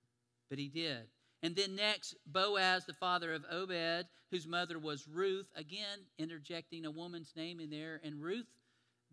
But 0.50 0.60
he 0.60 0.70
did. 0.70 1.10
And 1.44 1.56
then 1.58 1.76
next, 1.76 2.16
Boaz, 2.26 2.86
the 2.86 2.94
father 2.94 3.34
of 3.34 3.44
Obed, 3.52 4.08
whose 4.32 4.48
mother 4.48 4.80
was 4.80 5.08
Ruth, 5.08 5.48
again 5.56 6.00
interjecting 6.18 6.86
a 6.86 6.92
woman's 6.92 7.34
name 7.36 7.60
in 7.60 7.70
there. 7.70 8.00
And 8.04 8.22
Ruth 8.22 8.48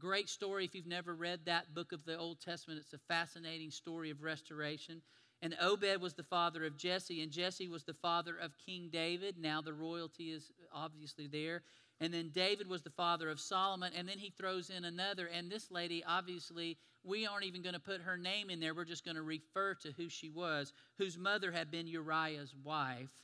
Great 0.04 0.28
story 0.28 0.66
if 0.66 0.74
you've 0.74 0.86
never 0.86 1.14
read 1.14 1.40
that 1.46 1.74
book 1.74 1.92
of 1.92 2.04
the 2.04 2.18
Old 2.18 2.38
Testament. 2.38 2.78
It's 2.78 2.92
a 2.92 2.98
fascinating 3.08 3.70
story 3.70 4.10
of 4.10 4.22
restoration. 4.22 5.00
And 5.40 5.56
Obed 5.62 5.98
was 5.98 6.12
the 6.12 6.22
father 6.22 6.66
of 6.66 6.76
Jesse, 6.76 7.22
and 7.22 7.32
Jesse 7.32 7.68
was 7.68 7.84
the 7.84 7.94
father 7.94 8.36
of 8.36 8.58
King 8.58 8.90
David. 8.92 9.38
Now 9.38 9.62
the 9.62 9.72
royalty 9.72 10.24
is 10.24 10.52
obviously 10.70 11.26
there. 11.26 11.62
And 12.02 12.12
then 12.12 12.28
David 12.34 12.68
was 12.68 12.82
the 12.82 12.90
father 12.90 13.30
of 13.30 13.40
Solomon, 13.40 13.94
and 13.96 14.06
then 14.06 14.18
he 14.18 14.28
throws 14.28 14.68
in 14.68 14.84
another. 14.84 15.30
And 15.34 15.50
this 15.50 15.70
lady, 15.70 16.04
obviously, 16.06 16.76
we 17.02 17.26
aren't 17.26 17.46
even 17.46 17.62
going 17.62 17.72
to 17.72 17.80
put 17.80 18.02
her 18.02 18.18
name 18.18 18.50
in 18.50 18.60
there. 18.60 18.74
We're 18.74 18.84
just 18.84 19.06
going 19.06 19.16
to 19.16 19.22
refer 19.22 19.72
to 19.76 19.92
who 19.96 20.10
she 20.10 20.28
was, 20.28 20.74
whose 20.98 21.16
mother 21.16 21.50
had 21.50 21.70
been 21.70 21.86
Uriah's 21.86 22.54
wife 22.62 23.22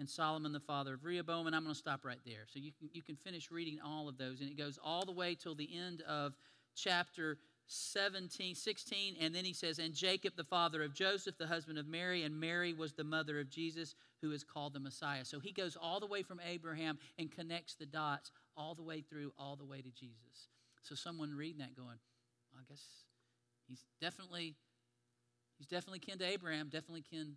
and 0.00 0.08
Solomon 0.08 0.52
the 0.52 0.58
father 0.58 0.94
of 0.94 1.04
Rehoboam. 1.04 1.46
And 1.46 1.54
I'm 1.54 1.62
going 1.62 1.74
to 1.74 1.78
stop 1.78 2.04
right 2.04 2.18
there. 2.26 2.46
So 2.52 2.58
you 2.58 2.72
can, 2.76 2.88
you 2.92 3.02
can 3.02 3.16
finish 3.16 3.50
reading 3.50 3.78
all 3.84 4.08
of 4.08 4.18
those. 4.18 4.40
And 4.40 4.50
it 4.50 4.58
goes 4.58 4.78
all 4.82 5.04
the 5.04 5.12
way 5.12 5.36
till 5.36 5.54
the 5.54 5.68
end 5.72 6.02
of 6.08 6.32
chapter 6.74 7.38
17, 7.72 8.56
16, 8.56 9.14
and 9.20 9.32
then 9.32 9.44
he 9.44 9.52
says, 9.52 9.78
And 9.78 9.94
Jacob, 9.94 10.32
the 10.36 10.42
father 10.42 10.82
of 10.82 10.92
Joseph, 10.92 11.38
the 11.38 11.46
husband 11.46 11.78
of 11.78 11.86
Mary, 11.86 12.24
and 12.24 12.40
Mary 12.40 12.72
was 12.72 12.94
the 12.94 13.04
mother 13.04 13.38
of 13.38 13.48
Jesus, 13.48 13.94
who 14.20 14.32
is 14.32 14.42
called 14.42 14.72
the 14.72 14.80
Messiah. 14.80 15.24
So 15.24 15.38
he 15.38 15.52
goes 15.52 15.76
all 15.80 16.00
the 16.00 16.06
way 16.06 16.24
from 16.24 16.40
Abraham 16.44 16.98
and 17.16 17.30
connects 17.30 17.76
the 17.76 17.86
dots 17.86 18.32
all 18.56 18.74
the 18.74 18.82
way 18.82 19.02
through, 19.02 19.32
all 19.38 19.54
the 19.54 19.64
way 19.64 19.82
to 19.82 19.90
Jesus. 19.90 20.48
So 20.82 20.96
someone 20.96 21.36
reading 21.36 21.58
that 21.58 21.76
going, 21.76 21.98
I 22.58 22.62
guess 22.68 22.82
he's 23.68 23.84
definitely 24.00 24.56
he's 25.58 25.68
definitely 25.68 26.00
kin 26.00 26.18
to 26.18 26.26
Abraham, 26.26 26.70
definitely 26.70 27.04
kin 27.08 27.36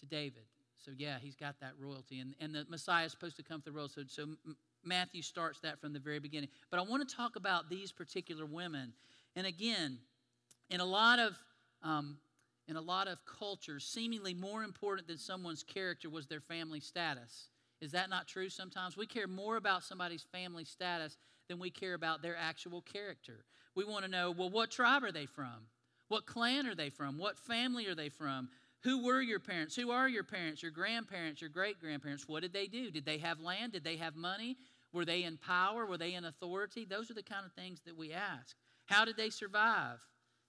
to 0.00 0.06
David. 0.06 0.44
So 0.84 0.92
yeah, 0.96 1.18
he's 1.20 1.34
got 1.34 1.58
that 1.60 1.72
royalty, 1.78 2.20
and 2.20 2.34
and 2.40 2.54
the 2.54 2.66
Messiah 2.68 3.04
is 3.06 3.12
supposed 3.12 3.36
to 3.36 3.42
come 3.42 3.60
through 3.60 3.74
royalty. 3.74 4.04
So, 4.08 4.24
so 4.24 4.54
Matthew 4.84 5.22
starts 5.22 5.60
that 5.60 5.80
from 5.80 5.92
the 5.92 5.98
very 5.98 6.18
beginning. 6.18 6.48
But 6.70 6.80
I 6.80 6.82
want 6.82 7.08
to 7.08 7.16
talk 7.16 7.36
about 7.36 7.68
these 7.68 7.92
particular 7.92 8.46
women, 8.46 8.92
and 9.36 9.46
again, 9.46 9.98
in 10.70 10.80
a 10.80 10.84
lot 10.84 11.18
of 11.18 11.38
um, 11.82 12.18
in 12.68 12.76
a 12.76 12.80
lot 12.80 13.08
of 13.08 13.18
cultures, 13.24 13.84
seemingly 13.84 14.34
more 14.34 14.62
important 14.62 15.08
than 15.08 15.18
someone's 15.18 15.62
character 15.62 16.10
was 16.10 16.26
their 16.26 16.40
family 16.40 16.80
status. 16.80 17.48
Is 17.80 17.92
that 17.92 18.10
not 18.10 18.26
true 18.26 18.48
sometimes? 18.48 18.96
We 18.96 19.06
care 19.06 19.26
more 19.26 19.56
about 19.56 19.84
somebody's 19.84 20.24
family 20.32 20.64
status 20.64 21.16
than 21.48 21.58
we 21.58 21.70
care 21.70 21.94
about 21.94 22.22
their 22.22 22.36
actual 22.36 22.82
character. 22.82 23.44
We 23.74 23.84
want 23.84 24.04
to 24.04 24.10
know, 24.10 24.34
well, 24.36 24.50
what 24.50 24.70
tribe 24.70 25.04
are 25.04 25.12
they 25.12 25.26
from? 25.26 25.68
What 26.08 26.26
clan 26.26 26.66
are 26.66 26.74
they 26.74 26.90
from? 26.90 27.18
What 27.18 27.38
family 27.38 27.86
are 27.86 27.94
they 27.94 28.08
from? 28.08 28.48
Who 28.84 29.04
were 29.04 29.20
your 29.20 29.40
parents? 29.40 29.74
Who 29.74 29.90
are 29.90 30.08
your 30.08 30.24
parents, 30.24 30.62
your 30.62 30.70
grandparents, 30.70 31.40
your 31.40 31.50
great 31.50 31.80
grandparents? 31.80 32.28
What 32.28 32.42
did 32.42 32.52
they 32.52 32.66
do? 32.66 32.90
Did 32.90 33.04
they 33.04 33.18
have 33.18 33.40
land? 33.40 33.72
Did 33.72 33.84
they 33.84 33.96
have 33.96 34.14
money? 34.14 34.56
Were 34.92 35.04
they 35.04 35.24
in 35.24 35.36
power? 35.36 35.84
Were 35.84 35.98
they 35.98 36.14
in 36.14 36.24
authority? 36.24 36.84
Those 36.84 37.10
are 37.10 37.14
the 37.14 37.22
kind 37.22 37.44
of 37.44 37.52
things 37.52 37.80
that 37.86 37.96
we 37.96 38.12
ask. 38.12 38.56
How 38.86 39.04
did 39.04 39.16
they 39.16 39.30
survive? 39.30 39.98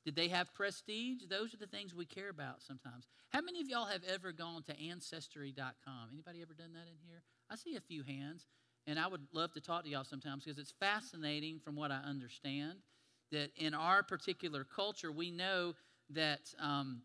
Did 0.06 0.16
they 0.16 0.30
have 0.30 0.54
prestige? 0.54 1.24
Those 1.30 1.54
are 1.54 1.58
the 1.58 1.68
things 1.68 1.94
we 1.94 2.06
care 2.06 2.30
about 2.30 2.62
sometimes. 2.62 3.08
How 3.30 3.42
many 3.42 3.62
of 3.62 3.68
y'all 3.68 3.86
have 3.86 4.04
ever 4.08 4.32
gone 4.32 4.64
to 4.64 4.80
ancestry.com? 4.80 6.10
Anybody 6.14 6.42
ever 6.42 6.54
done 6.54 6.74
that 6.74 6.88
in 6.90 6.98
here? 7.06 7.22
I 7.50 7.56
see 7.56 7.76
a 7.76 7.82
few 7.82 8.04
hands, 8.04 8.48
and 8.88 8.98
I 8.98 9.08
would 9.08 9.22
love 9.34 9.54
to 9.54 9.62
talk 9.62 9.84
to 9.84 9.90
y'all 9.90 10.06
sometimes 10.06 10.46
because 10.46 10.58
it's 10.58 10.74
fascinating 10.80 11.60
from 11.60 11.76
what 11.76 11.92
I 11.92 11.98
understand 11.98 12.80
that 13.32 13.52
in 13.58 13.74
our 13.74 14.02
particular 14.02 14.64
culture, 14.64 15.12
we 15.12 15.32
know 15.32 15.76
that 16.12 16.54
um, 16.60 17.02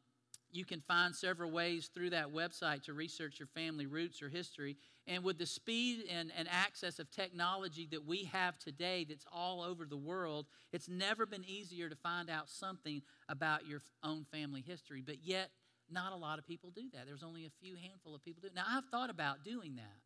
you 0.55 0.65
can 0.65 0.81
find 0.81 1.15
several 1.15 1.51
ways 1.51 1.91
through 1.93 2.11
that 2.11 2.33
website 2.33 2.85
to 2.85 2.93
research 2.93 3.41
your 3.41 3.49
family 3.49 3.87
roots 3.87 4.23
or 4.23 4.29
history. 4.29 4.77
And 5.07 5.25
with 5.25 5.37
the 5.37 5.47
speed 5.47 6.05
and, 6.09 6.31
and 6.37 6.47
access 6.51 6.99
of 6.99 7.11
technology 7.11 7.89
that 7.91 8.07
we 8.07 8.25
have 8.25 8.59
today, 8.59 9.05
that's 9.09 9.27
all 9.33 9.63
over 9.63 9.85
the 9.85 9.97
world, 9.97 10.47
it's 10.73 10.89
never 10.89 11.27
been 11.27 11.45
easier 11.45 11.89
to 11.89 11.97
find 11.97 12.31
out 12.31 12.49
something 12.49 13.03
about 13.29 13.67
your 13.67 13.81
own 14.05 14.25
family 14.31 14.63
history. 14.67 15.03
But 15.05 15.25
yet, 15.25 15.51
not 15.91 16.13
a 16.13 16.17
lot 16.17 16.39
of 16.39 16.47
people 16.47 16.71
do 16.71 16.89
that. 16.95 17.07
There's 17.07 17.25
only 17.25 17.45
a 17.47 17.51
few 17.61 17.75
handful 17.75 18.15
of 18.15 18.25
people 18.25 18.41
do. 18.43 18.49
Now, 18.55 18.65
I've 18.69 18.87
thought 18.87 19.11
about 19.11 19.45
doing 19.45 19.77
that. 19.77 19.97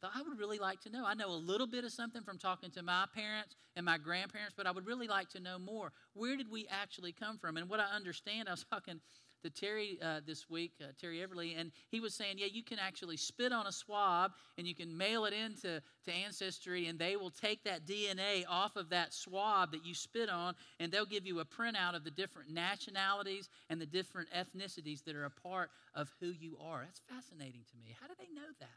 Thought 0.00 0.12
I 0.14 0.22
would 0.22 0.38
really 0.38 0.58
like 0.58 0.80
to 0.82 0.90
know. 0.90 1.04
I 1.06 1.14
know 1.14 1.30
a 1.30 1.36
little 1.36 1.66
bit 1.66 1.84
of 1.84 1.90
something 1.90 2.22
from 2.22 2.38
talking 2.38 2.70
to 2.72 2.82
my 2.82 3.06
parents 3.14 3.56
and 3.76 3.84
my 3.84 3.98
grandparents, 3.98 4.54
but 4.56 4.66
I 4.66 4.70
would 4.70 4.86
really 4.86 5.08
like 5.08 5.30
to 5.30 5.40
know 5.40 5.58
more. 5.58 5.90
Where 6.12 6.36
did 6.36 6.50
we 6.50 6.66
actually 6.70 7.12
come 7.12 7.38
from? 7.38 7.56
And 7.56 7.68
what 7.68 7.80
I 7.80 7.86
understand, 7.94 8.48
I 8.48 8.52
was 8.52 8.64
talking 8.70 9.00
to 9.42 9.50
Terry 9.50 9.98
uh, 10.02 10.20
this 10.26 10.48
week, 10.48 10.72
uh, 10.82 10.86
Terry 11.00 11.18
Everly, 11.18 11.58
and 11.58 11.72
he 11.90 12.00
was 12.00 12.14
saying, 12.14 12.36
yeah, 12.38 12.46
you 12.50 12.62
can 12.62 12.78
actually 12.78 13.16
spit 13.16 13.52
on 13.52 13.66
a 13.66 13.72
swab 13.72 14.32
and 14.58 14.66
you 14.66 14.74
can 14.74 14.96
mail 14.96 15.24
it 15.24 15.32
into 15.32 15.82
to 16.04 16.12
Ancestry, 16.12 16.86
and 16.86 16.98
they 16.98 17.16
will 17.16 17.30
take 17.30 17.64
that 17.64 17.86
DNA 17.86 18.44
off 18.48 18.76
of 18.76 18.88
that 18.90 19.12
swab 19.12 19.72
that 19.72 19.84
you 19.84 19.94
spit 19.94 20.28
on, 20.28 20.54
and 20.80 20.90
they'll 20.90 21.06
give 21.06 21.26
you 21.26 21.40
a 21.40 21.44
printout 21.44 21.94
of 21.94 22.04
the 22.04 22.10
different 22.10 22.50
nationalities 22.50 23.48
and 23.70 23.80
the 23.80 23.86
different 23.86 24.28
ethnicities 24.30 25.04
that 25.04 25.14
are 25.14 25.24
a 25.24 25.30
part 25.30 25.70
of 25.94 26.10
who 26.20 26.28
you 26.28 26.56
are. 26.62 26.82
That's 26.84 27.02
fascinating 27.08 27.62
to 27.70 27.76
me. 27.76 27.94
How 28.00 28.06
do 28.06 28.14
they 28.18 28.32
know 28.34 28.48
that? 28.60 28.68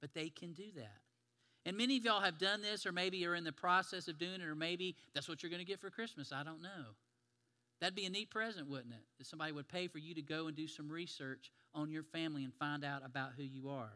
But 0.00 0.14
they 0.14 0.28
can 0.28 0.52
do 0.52 0.66
that. 0.76 1.00
And 1.64 1.76
many 1.76 1.96
of 1.96 2.04
y'all 2.04 2.20
have 2.20 2.38
done 2.38 2.62
this, 2.62 2.86
or 2.86 2.92
maybe 2.92 3.16
you're 3.16 3.34
in 3.34 3.42
the 3.42 3.52
process 3.52 4.06
of 4.06 4.18
doing 4.18 4.40
it, 4.40 4.46
or 4.46 4.54
maybe 4.54 4.94
that's 5.14 5.28
what 5.28 5.42
you're 5.42 5.50
going 5.50 5.60
to 5.60 5.66
get 5.66 5.80
for 5.80 5.90
Christmas. 5.90 6.32
I 6.32 6.44
don't 6.44 6.62
know. 6.62 6.94
That'd 7.80 7.94
be 7.94 8.06
a 8.06 8.10
neat 8.10 8.30
present, 8.30 8.68
wouldn't 8.68 8.94
it? 8.94 9.02
That 9.18 9.26
somebody 9.26 9.52
would 9.52 9.68
pay 9.68 9.86
for 9.86 9.98
you 9.98 10.14
to 10.14 10.22
go 10.22 10.46
and 10.46 10.56
do 10.56 10.66
some 10.66 10.88
research 10.88 11.50
on 11.74 11.90
your 11.90 12.02
family 12.02 12.44
and 12.44 12.54
find 12.54 12.84
out 12.84 13.02
about 13.04 13.32
who 13.36 13.42
you 13.42 13.68
are. 13.68 13.92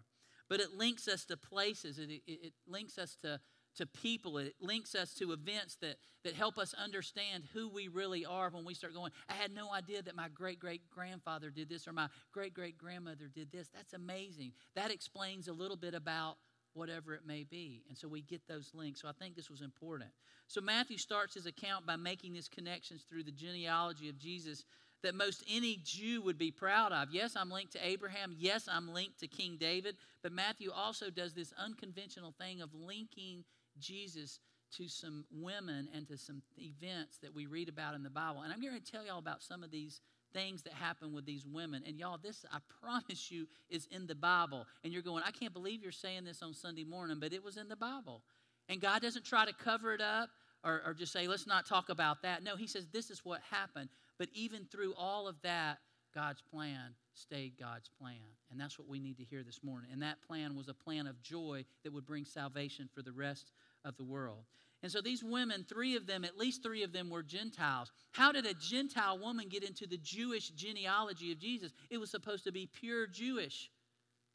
But 0.49 0.61
it 0.61 0.77
links 0.77 1.09
us 1.09 1.25
to 1.27 1.37
places, 1.37 1.99
it, 1.99 2.11
it, 2.11 2.23
it 2.27 2.53
links 2.67 2.99
us 2.99 3.17
to, 3.23 3.41
to 3.77 3.87
people, 3.87 4.37
it 4.39 4.55
links 4.61 4.95
us 4.95 5.15
to 5.15 5.33
events 5.33 5.77
that, 5.81 5.97
that 6.25 6.35
help 6.35 6.59
us 6.59 6.75
understand 6.75 7.45
who 7.55 7.69
we 7.69 7.87
really 7.89 8.27
are 8.27 8.51
when 8.51 8.65
we 8.65 8.75
start 8.75 8.93
going, 8.93 9.13
I 9.29 9.35
had 9.35 9.55
no 9.55 9.73
idea 9.73 10.03
that 10.03 10.17
my 10.17 10.29
great 10.29 10.59
great 10.59 10.91
grandfather 10.91 11.51
did 11.51 11.69
this 11.69 11.87
or 11.87 11.93
my 11.93 12.09
great 12.33 12.53
great 12.53 12.77
grandmother 12.77 13.31
did 13.33 13.53
this. 13.53 13.69
That's 13.73 13.93
amazing. 13.93 14.53
That 14.75 14.91
explains 14.91 15.47
a 15.47 15.53
little 15.53 15.77
bit 15.77 15.95
about 15.95 16.37
whatever 16.75 17.15
it 17.15 17.27
may 17.27 17.45
be. 17.45 17.83
And 17.89 17.97
so 17.97 18.09
we 18.09 18.23
get 18.23 18.47
those 18.49 18.71
links. 18.75 19.03
So 19.03 19.09
I 19.09 19.13
think 19.13 19.35
this 19.35 19.51
was 19.51 19.61
important. 19.61 20.11
So 20.47 20.61
Matthew 20.61 20.99
starts 20.99 21.35
his 21.35 21.47
account 21.47 21.87
by 21.87 21.97
making 21.97 22.33
these 22.33 22.49
connections 22.49 23.05
through 23.09 23.25
the 23.25 23.33
genealogy 23.33 24.09
of 24.09 24.19
Jesus 24.19 24.65
that 25.03 25.15
most 25.15 25.43
any 25.51 25.81
Jew 25.83 26.21
would 26.23 26.39
be 26.39 26.51
proud 26.51 26.93
of. 26.93 27.09
Yes, 27.11 27.35
I'm 27.37 27.51
linked 27.51 27.73
to 27.73 27.87
Abraham. 27.87 28.35
Yes, 28.37 28.69
I'm 28.71 28.93
linked 28.93 29.21
to 29.21 29.29
King 29.29 29.57
David. 29.59 29.97
But 30.23 30.33
Matthew 30.33 30.71
also 30.71 31.11
does 31.11 31.33
this 31.33 31.53
unconventional 31.59 32.35
thing 32.39 32.61
of 32.61 32.75
linking 32.75 33.45
Jesus 33.79 34.41
to 34.77 34.89
some 34.89 35.25
women 35.33 35.89
and 35.95 36.07
to 36.09 36.17
some 36.17 36.43
events 36.59 37.19
that 37.23 37.35
we 37.35 37.47
read 37.47 37.69
about 37.69 37.95
in 37.95 38.03
the 38.03 38.11
Bible. 38.11 38.43
And 38.43 38.53
I'm 38.53 38.61
going 38.61 38.79
to 38.79 38.93
tell 38.93 39.05
y'all 39.05 39.19
about 39.19 39.43
some 39.43 39.65
of 39.65 39.71
these 39.71 40.01
things 40.33 40.63
that 40.63 40.73
happen 40.73 41.13
with 41.13 41.27
these 41.27 41.47
women. 41.47 41.83
And 41.87 41.99
y'all, 41.99 42.19
this, 42.23 42.45
I 42.53 42.59
promise 42.83 43.31
you, 43.31 43.47
is 43.69 43.87
in 43.91 44.07
the 44.07 44.15
Bible. 44.15 44.67
And 44.85 44.93
you're 44.93 45.03
going, 45.03 45.23
I 45.27 45.31
can't 45.31 45.53
believe 45.53 45.83
you're 45.83 45.93
saying 45.93 46.25
this 46.25 46.43
on 46.43 46.55
Sunday 46.55 46.85
morning, 46.85 47.19
but 47.21 47.33
it 47.33 47.43
was 47.43 47.57
in 47.57 47.69
the 47.69 47.77
Bible. 47.77 48.23
And 48.69 48.81
God 48.81 49.03
doesn't 49.03 49.25
try 49.25 49.45
to 49.45 49.53
cover 49.53 49.93
it 49.93 50.01
up 50.01 50.31
or, 50.65 50.83
or 50.87 50.95
just 50.95 51.13
say, 51.13 51.27
let's 51.27 51.47
not 51.47 51.67
talk 51.67 51.89
about 51.89 52.23
that. 52.23 52.43
No, 52.43 52.57
He 52.57 52.67
says, 52.67 52.87
this 52.93 53.11
is 53.11 53.25
what 53.25 53.41
happened. 53.51 53.89
But 54.19 54.29
even 54.35 54.67
through 54.71 54.95
all 54.97 55.27
of 55.27 55.37
that, 55.43 55.79
God's 56.15 56.43
plan 56.43 56.95
stayed 57.15 57.53
God's 57.59 57.89
plan. 57.89 58.17
And 58.51 58.61
that's 58.61 58.79
what 58.79 58.89
we 58.89 58.99
need 58.99 59.17
to 59.19 59.25
hear 59.25 59.43
this 59.43 59.61
morning. 59.63 59.91
And 59.93 60.03
that 60.03 60.23
plan 60.27 60.57
was 60.57 60.69
a 60.69 60.75
plan 60.75 61.07
of 61.07 61.23
joy 61.23 61.65
that 61.85 61.93
would 61.93 62.07
bring 62.07 62.25
salvation 62.25 62.89
for 62.93 63.03
the 63.03 63.13
rest 63.13 63.53
of 63.85 63.97
the 63.97 64.05
world. 64.05 64.45
And 64.83 64.91
so 64.91 65.01
these 65.03 65.23
women, 65.23 65.65
three 65.69 65.95
of 65.97 66.07
them, 66.07 66.25
at 66.25 66.39
least 66.39 66.63
three 66.63 66.83
of 66.83 66.93
them, 66.93 67.11
were 67.11 67.23
Gentiles. 67.23 67.93
How 68.13 68.33
did 68.33 68.47
a 68.47 68.55
Gentile 68.55 69.19
woman 69.19 69.49
get 69.49 69.63
into 69.63 69.87
the 69.87 69.99
Jewish 69.99 70.49
genealogy 70.51 71.33
of 71.33 71.39
Jesus? 71.39 71.73
It 71.91 71.99
was 71.99 72.11
supposed 72.11 72.45
to 72.45 72.53
be 72.53 72.67
pure 72.67 73.07
Jewish, 73.07 73.71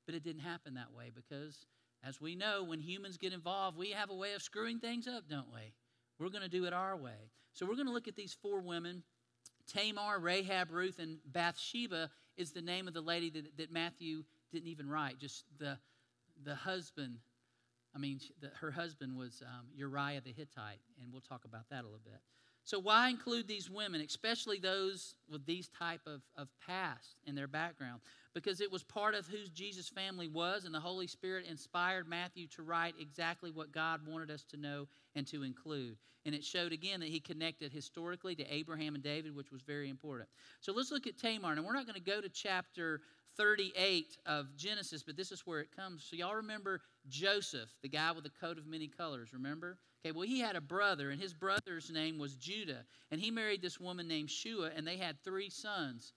but 0.06 0.14
it 0.14 0.24
didn't 0.24 0.44
happen 0.44 0.76
that 0.76 0.94
way 0.96 1.12
because, 1.14 1.66
as 2.04 2.22
we 2.22 2.36
know, 2.36 2.64
when 2.64 2.80
humans 2.80 3.18
get 3.18 3.34
involved, 3.34 3.78
we 3.78 3.92
have 3.92 4.12
a 4.12 4.16
way 4.16 4.34
of 4.34 4.44
screwing 4.44 4.80
things 4.80 5.08
up, 5.08 5.24
don't 5.28 5.52
we? 5.52 5.74
We're 6.20 6.30
going 6.30 6.44
to 6.44 6.50
do 6.50 6.66
it 6.66 6.74
our 6.74 6.96
way. 6.96 7.32
So 7.54 7.66
we're 7.66 7.76
going 7.76 7.88
to 7.88 7.94
look 7.94 8.08
at 8.08 8.16
these 8.16 8.38
four 8.40 8.62
women. 8.62 9.02
Tamar, 9.68 10.20
Rahab, 10.20 10.70
Ruth, 10.70 11.00
and 11.00 11.18
Bathsheba 11.26 12.12
is 12.38 12.52
the 12.52 12.62
name 12.62 12.88
of 12.88 12.94
the 12.94 13.02
lady 13.02 13.32
that, 13.32 13.58
that 13.58 13.72
Matthew 13.72 14.24
didn't 14.52 14.68
even 14.68 14.88
write, 14.88 15.18
just 15.18 15.44
the, 15.58 15.80
the 16.44 16.54
husband 16.54 17.18
I 17.96 17.98
mean, 17.98 18.20
the, 18.42 18.50
her 18.60 18.72
husband 18.72 19.16
was 19.18 19.42
um, 19.46 19.68
Uriah 19.74 20.22
the 20.22 20.32
Hittite, 20.32 20.82
and 21.02 21.12
we'll 21.12 21.22
talk 21.22 21.46
about 21.46 21.70
that 21.70 21.82
a 21.82 21.88
little 21.88 22.02
bit. 22.04 22.20
So, 22.66 22.80
why 22.80 23.10
include 23.10 23.48
these 23.48 23.70
women, 23.70 24.02
especially 24.02 24.58
those 24.58 25.14
with 25.30 25.46
these 25.46 25.70
type 25.70 26.02
of, 26.08 26.22
of 26.36 26.50
past 26.66 27.16
in 27.28 27.36
their 27.36 27.48
background? 27.48 28.02
Because 28.34 28.60
it 28.60 28.72
was 28.72 28.84
part 28.84 29.14
of 29.14 29.28
who 29.28 29.38
Jesus' 29.54 29.88
family 29.88 30.28
was, 30.28 30.66
and 30.66 30.74
the 30.74 30.80
Holy 30.80 31.06
Spirit 31.06 31.46
inspired 31.48 32.08
Matthew 32.08 32.48
to 32.48 32.64
write 32.64 32.96
exactly 33.00 33.52
what 33.52 33.72
God 33.72 34.02
wanted 34.08 34.32
us 34.32 34.44
to 34.46 34.58
know 34.58 34.88
and 35.16 35.28
to 35.28 35.44
include. 35.44 35.98
And 36.26 36.34
it 36.34 36.44
showed 36.44 36.74
again 36.74 37.02
that 37.02 37.10
he 37.10 37.20
connected 37.20 37.72
historically 37.72 38.34
to 38.34 38.54
Abraham 38.54 38.96
and 38.96 39.04
David, 39.04 39.36
which 39.36 39.52
was 39.52 39.62
very 39.62 39.92
important. 39.92 40.28
So, 40.60 40.74
let's 40.74 40.92
look 40.92 41.06
at 41.06 41.20
Tamar. 41.20 41.52
And 41.52 41.64
we're 41.64 41.74
not 41.74 41.86
going 41.86 42.04
to 42.04 42.12
go 42.12 42.20
to 42.20 42.30
chapter 42.30 43.02
38 43.38 44.18
of 44.26 44.56
Genesis, 44.56 45.04
but 45.04 45.16
this 45.18 45.32
is 45.32 45.42
where 45.46 45.60
it 45.60 45.76
comes. 45.76 46.06
So, 46.10 46.16
y'all 46.16 46.36
remember 46.36 46.82
Joseph, 47.08 47.70
the 47.82 47.90
guy 47.90 48.12
with 48.12 48.24
the 48.24 48.30
coat 48.30 48.58
of 48.58 48.68
many 48.68 48.88
colors, 48.88 49.34
remember? 49.34 49.78
Okay, 50.06 50.12
well, 50.12 50.28
he 50.28 50.40
had 50.40 50.56
a 50.56 50.62
brother, 50.62 51.10
and 51.10 51.20
his 51.20 51.34
brother's 51.34 51.90
name 51.90 52.20
was 52.20 52.36
Judah. 52.36 52.86
And 53.12 53.20
he 53.20 53.32
married 53.32 53.62
this 53.62 53.80
woman 53.80 54.08
named 54.08 54.30
Shua, 54.30 54.70
and 54.76 54.86
they 54.86 54.98
had 54.98 55.24
three 55.24 55.50
sons 55.50 56.14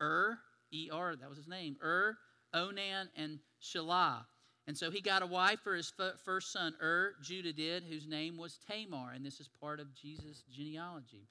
Ur, 0.00 0.38
E 0.72 0.88
R, 0.92 1.16
that 1.16 1.28
was 1.28 1.38
his 1.38 1.48
name, 1.48 1.76
Ur, 1.82 2.16
Onan, 2.54 3.10
and 3.16 3.38
Shelah. 3.62 4.24
And 4.66 4.76
so 4.76 4.90
he 4.90 5.00
got 5.00 5.22
a 5.22 5.26
wife 5.26 5.60
for 5.60 5.74
his 5.74 5.92
first 6.24 6.52
son, 6.52 6.74
Ur, 6.82 7.14
Judah 7.22 7.52
did, 7.52 7.84
whose 7.84 8.06
name 8.06 8.36
was 8.36 8.58
Tamar. 8.66 9.12
And 9.14 9.24
this 9.24 9.40
is 9.40 9.48
part 9.60 9.78
of 9.78 9.94
Jesus' 9.94 10.42
genealogy. 10.50 11.28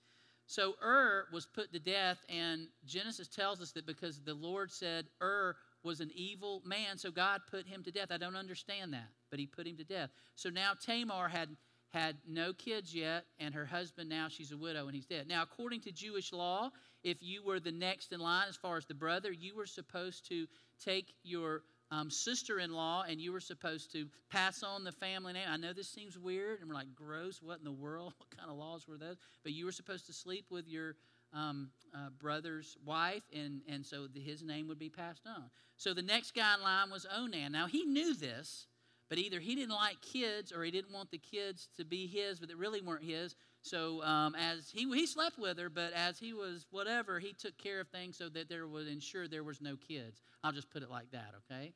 So 0.48 0.76
Ur 0.84 1.26
was 1.34 1.46
put 1.46 1.74
to 1.74 1.80
death, 1.80 2.20
and 2.30 2.68
Genesis 2.86 3.28
tells 3.28 3.62
us 3.62 3.72
that 3.72 3.86
because 3.86 4.22
the 4.22 4.34
Lord 4.34 4.72
said 4.72 5.08
Ur 5.22 5.56
was 5.84 6.02
an 6.02 6.12
evil 6.14 6.62
man, 6.66 6.98
so 6.98 7.12
God 7.12 7.42
put 7.50 7.68
him 7.68 7.84
to 7.84 7.92
death. 7.92 8.12
I 8.12 8.18
don't 8.18 8.36
understand 8.36 8.94
that, 8.94 9.10
but 9.30 9.40
he 9.40 9.48
put 9.48 9.68
him 9.68 9.78
to 9.78 9.84
death. 9.84 10.10
So 10.36 10.50
now 10.50 10.74
Tamar 10.80 11.28
had 11.30 11.50
had 11.90 12.18
no 12.28 12.52
kids 12.52 12.94
yet, 12.94 13.24
and 13.40 13.54
her 13.54 13.66
husband 13.66 14.10
now 14.10 14.28
she's 14.28 14.52
a 14.52 14.58
widow 14.58 14.88
and 14.88 14.94
he's 14.94 15.06
dead. 15.06 15.28
Now, 15.30 15.44
according 15.44 15.80
to 15.82 15.94
Jewish 15.94 16.34
law, 16.34 16.72
if 17.04 17.18
you 17.22 17.42
were 17.42 17.62
the 17.62 17.72
next 17.72 18.12
in 18.12 18.20
line 18.20 18.48
as 18.50 18.58
far 18.58 18.76
as 18.76 18.86
the 18.86 18.94
brother, 18.94 19.32
you 19.32 19.56
were 19.56 19.66
supposed 19.66 20.28
to 20.28 20.46
take 20.84 21.14
your 21.24 21.62
um, 21.92 22.10
sister 22.10 22.60
in 22.60 22.72
law 22.72 23.04
and 23.08 23.20
you 23.20 23.32
were 23.32 23.40
supposed 23.40 23.92
to 23.92 24.08
pass 24.32 24.64
on 24.64 24.84
the 24.84 24.92
family 24.92 25.34
name. 25.34 25.48
I 25.48 25.58
know 25.58 25.74
this 25.74 25.90
seems 25.90 26.18
weird 26.18 26.60
and 26.62 26.70
we're 26.70 26.76
like, 26.76 26.94
gross, 26.96 27.42
what 27.42 27.60
in 27.60 27.66
the 27.66 27.72
world? 27.72 28.14
What 28.20 28.38
kind 28.38 28.50
of 28.50 28.58
laws 28.58 28.88
were 28.88 28.98
those? 28.98 29.18
But 29.44 29.54
you 29.54 29.66
were 29.66 29.72
supposed 29.72 30.08
to 30.08 30.14
sleep 30.14 30.46
with 30.50 30.68
your 30.68 30.96
um, 31.34 31.70
uh, 31.94 32.10
brother's 32.20 32.78
wife, 32.86 33.24
and, 33.34 33.62
and 33.68 33.86
so 33.86 34.08
the, 34.08 34.20
his 34.20 34.42
name 34.42 34.68
would 34.68 34.80
be 34.80 34.90
passed 34.90 35.28
on. 35.28 35.50
So 35.78 35.94
the 35.94 36.02
next 36.02 36.34
guy 36.34 36.56
in 36.56 36.64
line 36.64 36.90
was 36.90 37.06
Onan. 37.14 37.52
Now 37.52 37.68
he 37.68 37.84
knew 37.84 38.14
this, 38.16 38.68
but 39.10 39.18
either 39.18 39.40
he 39.40 39.56
didn't 39.56 39.76
like 39.76 40.02
kids 40.02 40.52
or 40.52 40.64
he 40.64 40.72
didn't 40.72 40.94
want 40.94 41.12
the 41.12 41.18
kids 41.18 41.68
to 41.78 41.86
be 41.86 42.08
his, 42.08 42.40
but 42.40 42.50
they 42.50 42.56
really 42.56 42.82
weren't 42.82 43.04
his. 43.04 43.36
So 43.66 44.04
um, 44.04 44.36
as 44.36 44.70
he, 44.70 44.82
he 44.94 45.08
slept 45.08 45.40
with 45.40 45.58
her, 45.58 45.70
but 45.70 45.92
as 45.94 46.20
he 46.20 46.34
was 46.34 46.68
whatever, 46.70 47.18
he 47.18 47.34
took 47.34 47.58
care 47.58 47.80
of 47.80 47.88
things 47.88 48.16
so 48.16 48.30
that 48.30 48.48
there 48.48 48.68
would 48.68 48.88
ensure 48.88 49.28
there 49.28 49.44
was 49.44 49.60
no 49.60 49.76
kids. 49.76 50.22
I'll 50.44 50.52
just 50.52 50.70
put 50.70 50.84
it 50.84 50.92
like 50.92 51.10
that, 51.14 51.32
okay? 51.52 51.74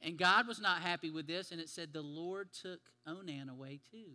And 0.00 0.18
God 0.18 0.48
was 0.48 0.60
not 0.60 0.82
happy 0.82 1.10
with 1.10 1.28
this, 1.28 1.52
and 1.52 1.60
it 1.60 1.68
said 1.68 1.92
the 1.92 2.02
Lord 2.02 2.48
took 2.52 2.80
Onan 3.06 3.48
away 3.48 3.78
too. 3.88 4.14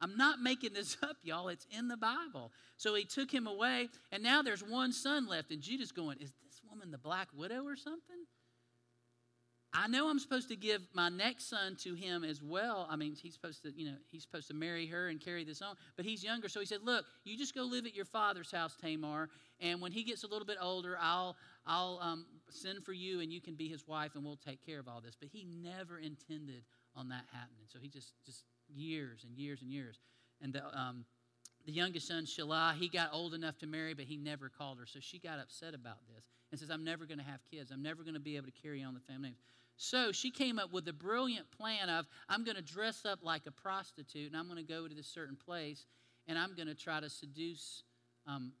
I'm 0.00 0.16
not 0.16 0.40
making 0.40 0.72
this 0.72 0.96
up, 1.02 1.16
y'all. 1.22 1.46
It's 1.46 1.68
in 1.70 1.86
the 1.86 1.96
Bible. 1.96 2.50
So 2.76 2.96
he 2.96 3.04
took 3.04 3.30
him 3.30 3.46
away, 3.46 3.88
and 4.10 4.24
now 4.24 4.42
there's 4.42 4.62
one 4.62 4.92
son 4.92 5.28
left, 5.28 5.52
and 5.52 5.62
Judah's 5.62 5.92
going, 5.92 6.18
Is 6.20 6.32
this 6.44 6.60
woman 6.68 6.90
the 6.90 6.98
black 6.98 7.28
widow 7.32 7.62
or 7.64 7.76
something? 7.76 8.17
I 9.72 9.86
know 9.86 10.08
I'm 10.08 10.18
supposed 10.18 10.48
to 10.48 10.56
give 10.56 10.82
my 10.94 11.10
next 11.10 11.50
son 11.50 11.76
to 11.82 11.94
him 11.94 12.24
as 12.24 12.42
well. 12.42 12.86
I 12.90 12.96
mean, 12.96 13.14
he's 13.14 13.34
supposed 13.34 13.62
to, 13.64 13.72
you 13.76 13.86
know, 13.86 13.96
he's 14.10 14.22
supposed 14.22 14.48
to 14.48 14.54
marry 14.54 14.86
her 14.86 15.08
and 15.08 15.20
carry 15.20 15.44
this 15.44 15.60
on, 15.60 15.76
but 15.96 16.06
he's 16.06 16.24
younger. 16.24 16.48
So 16.48 16.60
he 16.60 16.66
said, 16.66 16.80
"Look, 16.82 17.04
you 17.24 17.36
just 17.36 17.54
go 17.54 17.64
live 17.64 17.84
at 17.84 17.94
your 17.94 18.06
father's 18.06 18.50
house, 18.50 18.76
Tamar, 18.80 19.28
and 19.60 19.80
when 19.80 19.92
he 19.92 20.04
gets 20.04 20.24
a 20.24 20.26
little 20.26 20.46
bit 20.46 20.56
older, 20.60 20.96
I'll 21.00 21.36
I'll 21.66 21.98
um, 22.00 22.26
send 22.48 22.84
for 22.84 22.94
you, 22.94 23.20
and 23.20 23.30
you 23.30 23.40
can 23.40 23.54
be 23.54 23.68
his 23.68 23.86
wife, 23.86 24.14
and 24.14 24.24
we'll 24.24 24.36
take 24.36 24.64
care 24.64 24.80
of 24.80 24.88
all 24.88 25.02
this." 25.02 25.16
But 25.18 25.28
he 25.28 25.44
never 25.44 25.98
intended 25.98 26.64
on 26.96 27.10
that 27.10 27.24
happening. 27.30 27.66
So 27.66 27.78
he 27.78 27.88
just 27.88 28.14
just 28.24 28.44
years 28.74 29.24
and 29.24 29.36
years 29.36 29.60
and 29.60 29.70
years, 29.70 30.00
and 30.40 30.52
the 30.52 30.64
um, 30.78 31.04
the 31.68 31.74
youngest 31.74 32.08
son, 32.08 32.24
Shelah, 32.24 32.74
he 32.76 32.88
got 32.88 33.10
old 33.12 33.34
enough 33.34 33.58
to 33.58 33.66
marry, 33.66 33.92
but 33.92 34.06
he 34.06 34.16
never 34.16 34.48
called 34.48 34.78
her. 34.78 34.86
So 34.86 35.00
she 35.02 35.18
got 35.18 35.38
upset 35.38 35.74
about 35.74 35.98
this 36.08 36.24
and 36.50 36.58
says, 36.58 36.70
I'm 36.70 36.82
never 36.82 37.04
going 37.04 37.18
to 37.18 37.24
have 37.24 37.40
kids. 37.50 37.70
I'm 37.70 37.82
never 37.82 38.02
going 38.02 38.14
to 38.14 38.20
be 38.20 38.36
able 38.36 38.46
to 38.46 38.62
carry 38.62 38.82
on 38.82 38.94
the 38.94 39.00
family. 39.00 39.34
So 39.76 40.10
she 40.10 40.30
came 40.30 40.58
up 40.58 40.72
with 40.72 40.88
a 40.88 40.94
brilliant 40.94 41.50
plan 41.50 41.90
of, 41.90 42.06
I'm 42.26 42.42
going 42.42 42.56
to 42.56 42.62
dress 42.62 43.04
up 43.04 43.18
like 43.22 43.42
a 43.46 43.50
prostitute 43.50 44.28
and 44.28 44.36
I'm 44.40 44.46
going 44.46 44.56
to 44.56 44.72
go 44.72 44.88
to 44.88 44.94
this 44.94 45.08
certain 45.08 45.36
place 45.36 45.84
and 46.26 46.38
I'm 46.38 46.54
going 46.54 46.68
to 46.68 46.74
try 46.74 47.00
to 47.00 47.10
seduce 47.10 47.82
um, 48.26 48.52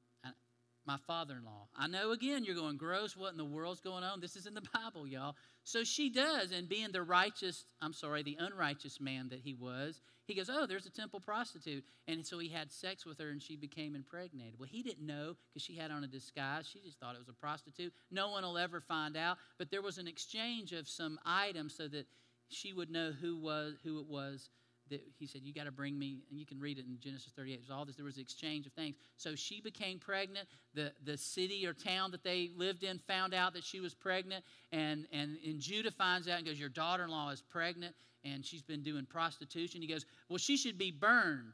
my 0.88 0.96
father 1.06 1.34
in 1.36 1.44
law. 1.44 1.68
I 1.76 1.86
know 1.86 2.12
again 2.12 2.44
you're 2.44 2.56
going, 2.56 2.78
gross, 2.78 3.16
what 3.16 3.30
in 3.32 3.36
the 3.36 3.44
world's 3.44 3.80
going 3.80 4.02
on? 4.02 4.20
This 4.20 4.34
is 4.34 4.46
in 4.46 4.54
the 4.54 4.62
Bible, 4.74 5.06
y'all. 5.06 5.36
So 5.62 5.84
she 5.84 6.08
does, 6.08 6.50
and 6.50 6.66
being 6.66 6.92
the 6.92 7.02
righteous, 7.02 7.66
I'm 7.82 7.92
sorry, 7.92 8.22
the 8.22 8.38
unrighteous 8.40 8.98
man 8.98 9.28
that 9.28 9.40
he 9.40 9.52
was, 9.52 10.00
he 10.26 10.34
goes, 10.34 10.50
Oh, 10.50 10.66
there's 10.66 10.86
a 10.86 10.90
temple 10.90 11.20
prostitute. 11.20 11.84
And 12.06 12.26
so 12.26 12.38
he 12.38 12.48
had 12.48 12.72
sex 12.72 13.04
with 13.04 13.18
her 13.18 13.30
and 13.30 13.42
she 13.42 13.56
became 13.56 13.94
impregnated. 13.94 14.54
Well, 14.58 14.68
he 14.70 14.82
didn't 14.82 15.06
know 15.06 15.36
because 15.52 15.62
she 15.62 15.74
had 15.74 15.90
on 15.90 16.04
a 16.04 16.08
disguise. 16.08 16.66
She 16.66 16.80
just 16.80 16.98
thought 16.98 17.14
it 17.14 17.18
was 17.18 17.30
a 17.30 17.34
prostitute. 17.34 17.92
No 18.10 18.30
one 18.30 18.42
will 18.42 18.58
ever 18.58 18.80
find 18.80 19.16
out. 19.16 19.38
But 19.58 19.70
there 19.70 19.82
was 19.82 19.98
an 19.98 20.08
exchange 20.08 20.72
of 20.72 20.88
some 20.88 21.18
items 21.24 21.74
so 21.74 21.88
that 21.88 22.06
she 22.50 22.72
would 22.72 22.90
know 22.90 23.12
who 23.12 23.38
was 23.38 23.76
who 23.84 24.00
it 24.00 24.06
was 24.06 24.50
that 24.90 25.02
he 25.18 25.26
said, 25.26 25.42
You 25.42 25.52
got 25.52 25.64
to 25.64 25.72
bring 25.72 25.98
me, 25.98 26.18
and 26.30 26.38
you 26.38 26.46
can 26.46 26.58
read 26.58 26.78
it 26.78 26.86
in 26.86 26.98
Genesis 27.00 27.32
38. 27.36 27.60
There's 27.60 27.70
all 27.70 27.84
this, 27.84 27.96
there 27.96 28.04
was 28.04 28.16
an 28.16 28.22
exchange 28.22 28.66
of 28.66 28.72
things. 28.72 28.96
So 29.16 29.34
she 29.34 29.60
became 29.60 29.98
pregnant. 29.98 30.48
The, 30.74 30.92
the 31.04 31.16
city 31.16 31.66
or 31.66 31.72
town 31.72 32.10
that 32.12 32.22
they 32.22 32.50
lived 32.56 32.84
in 32.84 32.98
found 32.98 33.34
out 33.34 33.54
that 33.54 33.64
she 33.64 33.80
was 33.80 33.94
pregnant. 33.94 34.44
And, 34.72 35.06
and, 35.12 35.36
and 35.46 35.60
Judah 35.60 35.90
finds 35.90 36.28
out 36.28 36.38
and 36.38 36.46
goes, 36.46 36.58
Your 36.58 36.68
daughter 36.68 37.04
in 37.04 37.10
law 37.10 37.30
is 37.30 37.42
pregnant, 37.42 37.94
and 38.24 38.44
she's 38.44 38.62
been 38.62 38.82
doing 38.82 39.06
prostitution. 39.06 39.80
He 39.80 39.88
goes, 39.88 40.06
Well, 40.28 40.38
she 40.38 40.56
should 40.56 40.78
be 40.78 40.90
burned. 40.90 41.52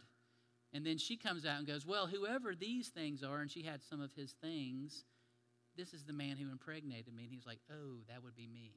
And 0.72 0.84
then 0.84 0.98
she 0.98 1.16
comes 1.16 1.46
out 1.46 1.58
and 1.58 1.66
goes, 1.66 1.86
Well, 1.86 2.06
whoever 2.06 2.54
these 2.54 2.88
things 2.88 3.22
are, 3.22 3.40
and 3.40 3.50
she 3.50 3.62
had 3.62 3.82
some 3.82 4.00
of 4.00 4.12
his 4.12 4.32
things, 4.42 5.04
this 5.76 5.92
is 5.92 6.04
the 6.04 6.12
man 6.12 6.36
who 6.36 6.50
impregnated 6.50 7.14
me. 7.14 7.24
And 7.24 7.32
he's 7.32 7.46
like, 7.46 7.60
Oh, 7.70 7.98
that 8.08 8.22
would 8.22 8.36
be 8.36 8.48
me 8.48 8.72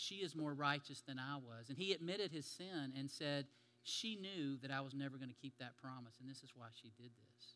she 0.00 0.16
is 0.16 0.34
more 0.34 0.54
righteous 0.54 1.02
than 1.06 1.18
I 1.18 1.36
was. 1.36 1.68
And 1.68 1.76
he 1.76 1.92
admitted 1.92 2.32
his 2.32 2.46
sin 2.46 2.92
and 2.96 3.10
said, 3.10 3.46
She 3.82 4.16
knew 4.16 4.56
that 4.62 4.70
I 4.70 4.80
was 4.80 4.94
never 4.94 5.18
going 5.18 5.28
to 5.28 5.34
keep 5.34 5.58
that 5.58 5.76
promise, 5.76 6.14
and 6.20 6.28
this 6.28 6.42
is 6.42 6.50
why 6.54 6.66
she 6.80 6.90
did 6.96 7.10
this. 7.10 7.46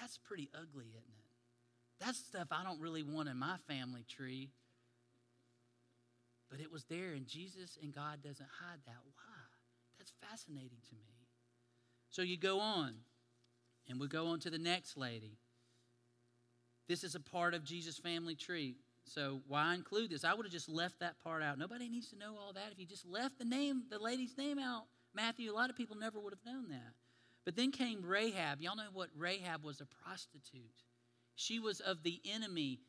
That's 0.00 0.18
pretty 0.18 0.48
ugly, 0.54 0.86
isn't 0.86 0.96
it? 0.96 1.32
That's 2.00 2.18
stuff 2.18 2.48
I 2.52 2.62
don't 2.64 2.80
really 2.80 3.02
want 3.02 3.28
in 3.28 3.36
my 3.36 3.56
family 3.68 4.04
tree. 4.08 4.50
But 6.48 6.60
it 6.60 6.70
was 6.70 6.84
there, 6.84 7.12
and 7.12 7.26
Jesus 7.26 7.76
and 7.82 7.94
God 7.94 8.22
doesn't 8.22 8.48
hide 8.60 8.80
that. 8.86 8.98
Why? 9.04 9.34
That's 9.98 10.12
fascinating 10.30 10.78
to 10.90 10.94
me. 10.94 11.26
So 12.10 12.22
you 12.22 12.36
go 12.36 12.60
on, 12.60 12.94
and 13.88 13.98
we 13.98 14.06
go 14.06 14.28
on 14.28 14.38
to 14.40 14.50
the 14.50 14.58
next 14.58 14.96
lady. 14.96 15.38
This 16.88 17.04
is 17.04 17.14
a 17.14 17.20
part 17.20 17.54
of 17.54 17.64
Jesus' 17.64 17.98
family 17.98 18.34
tree. 18.34 18.76
So 19.04 19.40
why 19.48 19.74
include 19.74 20.10
this? 20.10 20.24
I 20.24 20.34
would 20.34 20.46
have 20.46 20.52
just 20.52 20.68
left 20.68 21.00
that 21.00 21.22
part 21.22 21.42
out. 21.42 21.58
Nobody 21.58 21.88
needs 21.88 22.08
to 22.10 22.18
know 22.18 22.36
all 22.38 22.52
that. 22.52 22.72
If 22.72 22.78
you 22.78 22.86
just 22.86 23.06
left 23.06 23.38
the 23.38 23.44
name, 23.44 23.82
the 23.90 23.98
lady's 23.98 24.36
name 24.38 24.58
out, 24.58 24.84
Matthew, 25.14 25.52
a 25.52 25.54
lot 25.54 25.70
of 25.70 25.76
people 25.76 25.96
never 25.96 26.18
would 26.18 26.32
have 26.32 26.54
known 26.54 26.68
that. 26.70 26.94
But 27.44 27.56
then 27.56 27.72
came 27.72 28.02
Rahab. 28.02 28.60
Y'all 28.60 28.76
know 28.76 28.84
what 28.92 29.08
Rahab 29.16 29.64
was 29.64 29.80
a 29.80 29.86
prostitute. 30.04 30.62
She 31.34 31.58
was 31.58 31.80
of 31.80 32.02
the 32.02 32.20
enemy. 32.24 32.80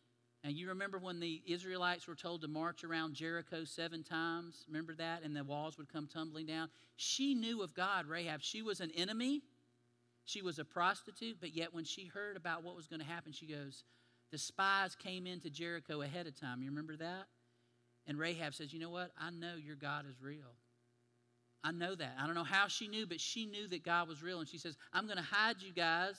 And 0.43 0.53
you 0.53 0.69
remember 0.69 0.99
when 0.99 1.19
the 1.19 1.41
Israelites 1.47 2.07
were 2.07 2.15
told 2.15 2.41
to 2.41 2.47
march 2.47 2.83
around 2.83 3.15
Jericho 3.15 3.63
seven 3.63 4.03
times? 4.03 4.65
Remember 4.67 4.93
that? 4.95 5.23
And 5.23 5.35
the 5.35 5.43
walls 5.43 5.77
would 5.77 5.91
come 5.91 6.07
tumbling 6.07 6.45
down. 6.45 6.69
She 6.97 7.33
knew 7.33 7.63
of 7.63 7.73
God, 7.73 8.05
Rahab. 8.05 8.41
She 8.41 8.61
was 8.61 8.79
an 8.79 8.91
enemy. 8.91 9.41
She 10.25 10.41
was 10.41 10.59
a 10.59 10.65
prostitute, 10.65 11.37
but 11.39 11.55
yet 11.55 11.73
when 11.73 11.83
she 11.83 12.05
heard 12.05 12.37
about 12.37 12.63
what 12.63 12.75
was 12.75 12.87
going 12.87 13.01
to 13.01 13.05
happen, 13.05 13.31
she 13.31 13.45
goes, 13.45 13.83
the 14.33 14.39
spies 14.39 14.95
came 14.95 15.27
into 15.27 15.47
Jericho 15.51 16.01
ahead 16.01 16.25
of 16.25 16.37
time. 16.37 16.63
You 16.63 16.71
remember 16.71 16.97
that? 16.97 17.27
And 18.07 18.17
Rahab 18.17 18.55
says, 18.55 18.73
You 18.73 18.79
know 18.79 18.89
what? 18.89 19.11
I 19.15 19.29
know 19.29 19.53
your 19.63 19.75
God 19.75 20.05
is 20.09 20.15
real. 20.19 20.57
I 21.63 21.71
know 21.71 21.93
that. 21.93 22.15
I 22.19 22.25
don't 22.25 22.33
know 22.33 22.43
how 22.43 22.67
she 22.67 22.87
knew, 22.87 23.05
but 23.05 23.21
she 23.21 23.45
knew 23.45 23.67
that 23.67 23.85
God 23.85 24.09
was 24.09 24.23
real. 24.23 24.39
And 24.39 24.49
she 24.49 24.57
says, 24.57 24.75
I'm 24.91 25.05
going 25.05 25.17
to 25.17 25.23
hide 25.23 25.61
you 25.61 25.71
guys, 25.71 26.15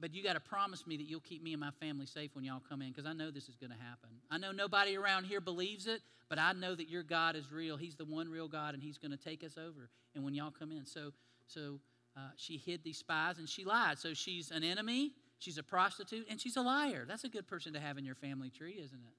but 0.00 0.14
you 0.14 0.22
got 0.22 0.34
to 0.34 0.40
promise 0.40 0.86
me 0.86 0.96
that 0.96 1.02
you'll 1.02 1.20
keep 1.20 1.42
me 1.42 1.52
and 1.52 1.60
my 1.60 1.72
family 1.80 2.06
safe 2.06 2.30
when 2.34 2.44
y'all 2.44 2.62
come 2.66 2.82
in 2.82 2.88
because 2.90 3.04
I 3.04 3.12
know 3.14 3.32
this 3.32 3.48
is 3.48 3.56
going 3.56 3.72
to 3.72 3.76
happen. 3.76 4.10
I 4.30 4.38
know 4.38 4.52
nobody 4.52 4.96
around 4.96 5.24
here 5.24 5.40
believes 5.40 5.88
it, 5.88 6.00
but 6.28 6.38
I 6.38 6.52
know 6.52 6.76
that 6.76 6.88
your 6.88 7.02
God 7.02 7.34
is 7.34 7.52
real. 7.52 7.76
He's 7.76 7.96
the 7.96 8.04
one 8.04 8.30
real 8.30 8.46
God, 8.46 8.74
and 8.74 8.82
He's 8.82 8.96
going 8.96 9.10
to 9.10 9.18
take 9.18 9.42
us 9.42 9.58
over. 9.58 9.90
And 10.14 10.24
when 10.24 10.34
y'all 10.34 10.54
come 10.56 10.70
in, 10.70 10.86
so 10.86 11.10
so 11.48 11.80
uh, 12.16 12.30
she 12.36 12.58
hid 12.58 12.84
these 12.84 12.98
spies 12.98 13.38
and 13.38 13.48
she 13.48 13.64
lied. 13.64 13.98
So 13.98 14.14
she's 14.14 14.52
an 14.52 14.62
enemy 14.62 15.12
she's 15.40 15.58
a 15.58 15.62
prostitute, 15.64 16.26
and 16.30 16.40
she's 16.40 16.56
a 16.56 16.62
liar. 16.62 17.04
That's 17.08 17.24
a 17.24 17.28
good 17.28 17.48
person 17.48 17.72
to 17.72 17.80
have 17.80 17.98
in 17.98 18.04
your 18.04 18.14
family 18.14 18.50
tree, 18.50 18.78
isn't 18.80 19.02
it? 19.02 19.14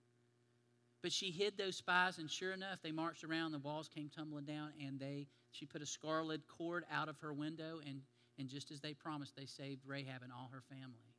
But 1.04 1.12
she 1.12 1.32
hid 1.32 1.58
those 1.58 1.76
spies, 1.76 2.20
and 2.20 2.32
sure 2.32 2.54
enough, 2.54 2.80
they 2.82 2.92
marched 2.92 3.26
around, 3.26 3.52
the 3.52 3.60
walls 3.60 3.90
came 3.90 4.10
tumbling 4.10 4.46
down, 4.46 4.72
and 4.82 5.00
they 5.00 5.28
she 5.52 5.66
put 5.66 5.82
a 5.82 5.86
scarlet 5.86 6.48
cord 6.48 6.86
out 6.92 7.10
of 7.10 7.20
her 7.20 7.34
window, 7.34 7.82
and, 7.86 8.02
and 8.40 8.48
just 8.48 8.72
as 8.72 8.80
they 8.80 8.94
promised, 8.94 9.36
they 9.36 9.46
saved 9.46 9.82
Rahab 9.86 10.24
and 10.24 10.32
all 10.32 10.50
her 10.54 10.62
family. 10.70 11.12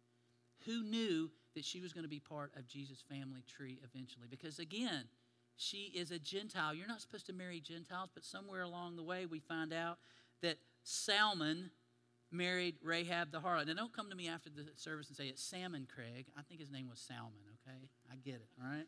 Who 0.64 0.82
knew 0.82 1.30
that 1.54 1.64
she 1.64 1.80
was 1.80 1.92
going 1.92 2.04
to 2.04 2.08
be 2.08 2.20
part 2.20 2.52
of 2.56 2.66
Jesus' 2.66 3.02
family 3.10 3.44
tree 3.46 3.80
eventually? 3.84 4.26
Because 4.30 4.58
again, 4.58 5.04
she 5.56 5.92
is 5.94 6.10
a 6.10 6.18
Gentile. 6.18 6.74
You're 6.74 6.88
not 6.88 7.00
supposed 7.00 7.26
to 7.26 7.32
marry 7.32 7.60
Gentiles, 7.60 8.10
but 8.14 8.24
somewhere 8.24 8.62
along 8.62 8.96
the 8.96 9.02
way, 9.02 9.26
we 9.26 9.38
find 9.38 9.72
out 9.72 9.98
that 10.40 10.58
Salmon, 10.82 11.70
married 12.32 12.76
Rahab 12.82 13.30
the 13.30 13.40
harlot. 13.40 13.66
Now, 13.66 13.74
don't 13.74 13.92
come 13.92 14.10
to 14.10 14.16
me 14.16 14.28
after 14.28 14.50
the 14.50 14.64
service 14.76 15.08
and 15.08 15.16
say 15.16 15.26
it's 15.26 15.42
Salmon 15.42 15.86
Craig. 15.92 16.26
I 16.36 16.42
think 16.42 16.60
his 16.60 16.70
name 16.70 16.88
was 16.88 16.98
Salmon, 16.98 17.32
okay? 17.66 17.78
I 18.10 18.16
get 18.16 18.34
it, 18.36 18.48
all 18.60 18.70
right? 18.70 18.86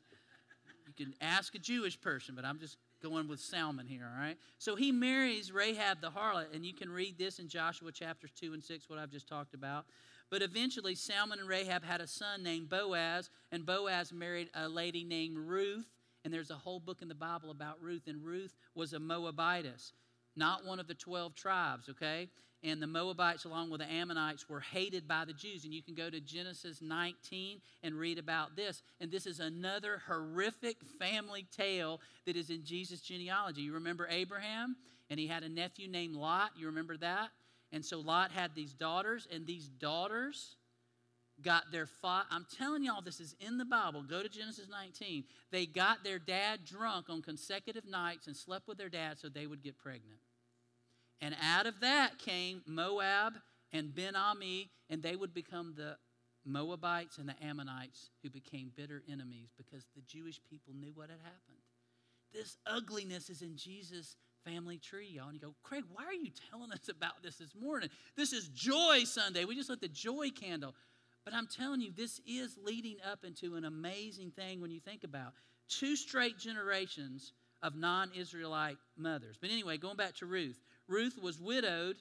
You 0.86 0.92
can 1.06 1.14
ask 1.20 1.54
a 1.54 1.58
Jewish 1.58 2.00
person, 2.00 2.34
but 2.34 2.44
I'm 2.44 2.58
just 2.58 2.76
going 3.02 3.28
with 3.28 3.40
Salmon 3.40 3.86
here, 3.86 4.10
all 4.10 4.20
right? 4.20 4.36
So 4.58 4.76
he 4.76 4.92
marries 4.92 5.52
Rahab 5.52 6.00
the 6.00 6.10
harlot, 6.10 6.54
and 6.54 6.64
you 6.64 6.74
can 6.74 6.90
read 6.90 7.18
this 7.18 7.38
in 7.38 7.48
Joshua 7.48 7.92
chapters 7.92 8.30
2 8.38 8.54
and 8.54 8.62
6, 8.62 8.88
what 8.88 8.98
I've 8.98 9.10
just 9.10 9.28
talked 9.28 9.54
about. 9.54 9.86
But 10.30 10.42
eventually, 10.42 10.94
Salmon 10.94 11.38
and 11.38 11.48
Rahab 11.48 11.84
had 11.84 12.00
a 12.00 12.06
son 12.06 12.42
named 12.42 12.68
Boaz, 12.68 13.30
and 13.52 13.66
Boaz 13.66 14.12
married 14.12 14.50
a 14.54 14.68
lady 14.68 15.04
named 15.04 15.36
Ruth. 15.38 15.86
And 16.24 16.32
there's 16.32 16.50
a 16.50 16.54
whole 16.54 16.80
book 16.80 17.02
in 17.02 17.08
the 17.08 17.14
Bible 17.14 17.50
about 17.50 17.82
Ruth, 17.82 18.06
and 18.06 18.24
Ruth 18.24 18.54
was 18.74 18.94
a 18.94 18.98
Moabitess, 18.98 19.92
not 20.34 20.64
one 20.64 20.80
of 20.80 20.86
the 20.86 20.94
12 20.94 21.34
tribes, 21.34 21.90
okay? 21.90 22.30
And 22.64 22.82
the 22.82 22.86
Moabites, 22.86 23.44
along 23.44 23.70
with 23.70 23.80
the 23.80 23.92
Ammonites, 23.92 24.48
were 24.48 24.60
hated 24.60 25.06
by 25.06 25.26
the 25.26 25.34
Jews. 25.34 25.64
And 25.64 25.74
you 25.74 25.82
can 25.82 25.94
go 25.94 26.08
to 26.08 26.18
Genesis 26.18 26.80
19 26.80 27.60
and 27.82 27.94
read 27.94 28.18
about 28.18 28.56
this. 28.56 28.82
And 29.00 29.10
this 29.10 29.26
is 29.26 29.38
another 29.38 30.00
horrific 30.08 30.78
family 30.98 31.46
tale 31.54 32.00
that 32.24 32.36
is 32.36 32.48
in 32.48 32.64
Jesus' 32.64 33.02
genealogy. 33.02 33.60
You 33.60 33.74
remember 33.74 34.08
Abraham? 34.10 34.76
And 35.10 35.20
he 35.20 35.26
had 35.26 35.42
a 35.42 35.48
nephew 35.48 35.88
named 35.88 36.16
Lot. 36.16 36.52
You 36.56 36.66
remember 36.66 36.96
that? 36.96 37.28
And 37.70 37.84
so 37.84 38.00
Lot 38.00 38.30
had 38.30 38.54
these 38.54 38.72
daughters, 38.72 39.28
and 39.30 39.46
these 39.46 39.68
daughters 39.68 40.56
got 41.42 41.64
their 41.70 41.86
fa- 41.86 42.26
I'm 42.30 42.46
telling 42.56 42.84
y'all 42.84 43.02
this 43.02 43.20
is 43.20 43.34
in 43.40 43.58
the 43.58 43.64
Bible. 43.66 44.02
Go 44.02 44.22
to 44.22 44.28
Genesis 44.28 44.68
19. 44.70 45.24
They 45.50 45.66
got 45.66 46.02
their 46.02 46.18
dad 46.18 46.60
drunk 46.64 47.10
on 47.10 47.20
consecutive 47.20 47.86
nights 47.86 48.26
and 48.26 48.36
slept 48.36 48.68
with 48.68 48.78
their 48.78 48.88
dad 48.88 49.18
so 49.18 49.28
they 49.28 49.46
would 49.46 49.62
get 49.62 49.76
pregnant. 49.76 50.20
And 51.20 51.34
out 51.42 51.66
of 51.66 51.80
that 51.80 52.18
came 52.18 52.62
Moab 52.66 53.34
and 53.72 53.94
Ben 53.94 54.16
Ami, 54.16 54.70
and 54.90 55.02
they 55.02 55.16
would 55.16 55.34
become 55.34 55.74
the 55.76 55.96
Moabites 56.44 57.18
and 57.18 57.28
the 57.28 57.42
Ammonites 57.42 58.10
who 58.22 58.30
became 58.30 58.70
bitter 58.76 59.02
enemies 59.10 59.50
because 59.56 59.86
the 59.94 60.02
Jewish 60.02 60.40
people 60.50 60.74
knew 60.74 60.92
what 60.94 61.10
had 61.10 61.20
happened. 61.20 61.62
This 62.32 62.56
ugliness 62.66 63.30
is 63.30 63.42
in 63.42 63.56
Jesus' 63.56 64.16
family 64.44 64.76
tree, 64.76 65.08
y'all. 65.10 65.26
And 65.26 65.34
you 65.34 65.40
go, 65.40 65.54
Craig, 65.62 65.84
why 65.92 66.04
are 66.04 66.12
you 66.12 66.30
telling 66.50 66.72
us 66.72 66.88
about 66.88 67.22
this 67.22 67.36
this 67.36 67.54
morning? 67.54 67.88
This 68.16 68.32
is 68.32 68.48
Joy 68.48 69.04
Sunday. 69.04 69.44
We 69.44 69.54
just 69.54 69.70
lit 69.70 69.80
the 69.80 69.88
joy 69.88 70.30
candle. 70.30 70.74
But 71.24 71.32
I'm 71.32 71.46
telling 71.46 71.80
you, 71.80 71.90
this 71.96 72.20
is 72.26 72.56
leading 72.62 72.96
up 73.10 73.24
into 73.24 73.54
an 73.54 73.64
amazing 73.64 74.32
thing 74.32 74.60
when 74.60 74.70
you 74.70 74.80
think 74.80 75.04
about 75.04 75.32
two 75.68 75.96
straight 75.96 76.38
generations 76.38 77.32
of 77.62 77.76
non 77.76 78.10
Israelite 78.14 78.76
mothers. 78.96 79.36
But 79.40 79.50
anyway, 79.50 79.78
going 79.78 79.96
back 79.96 80.14
to 80.16 80.26
Ruth, 80.26 80.60
Ruth 80.88 81.18
was 81.22 81.40
widowed 81.40 81.96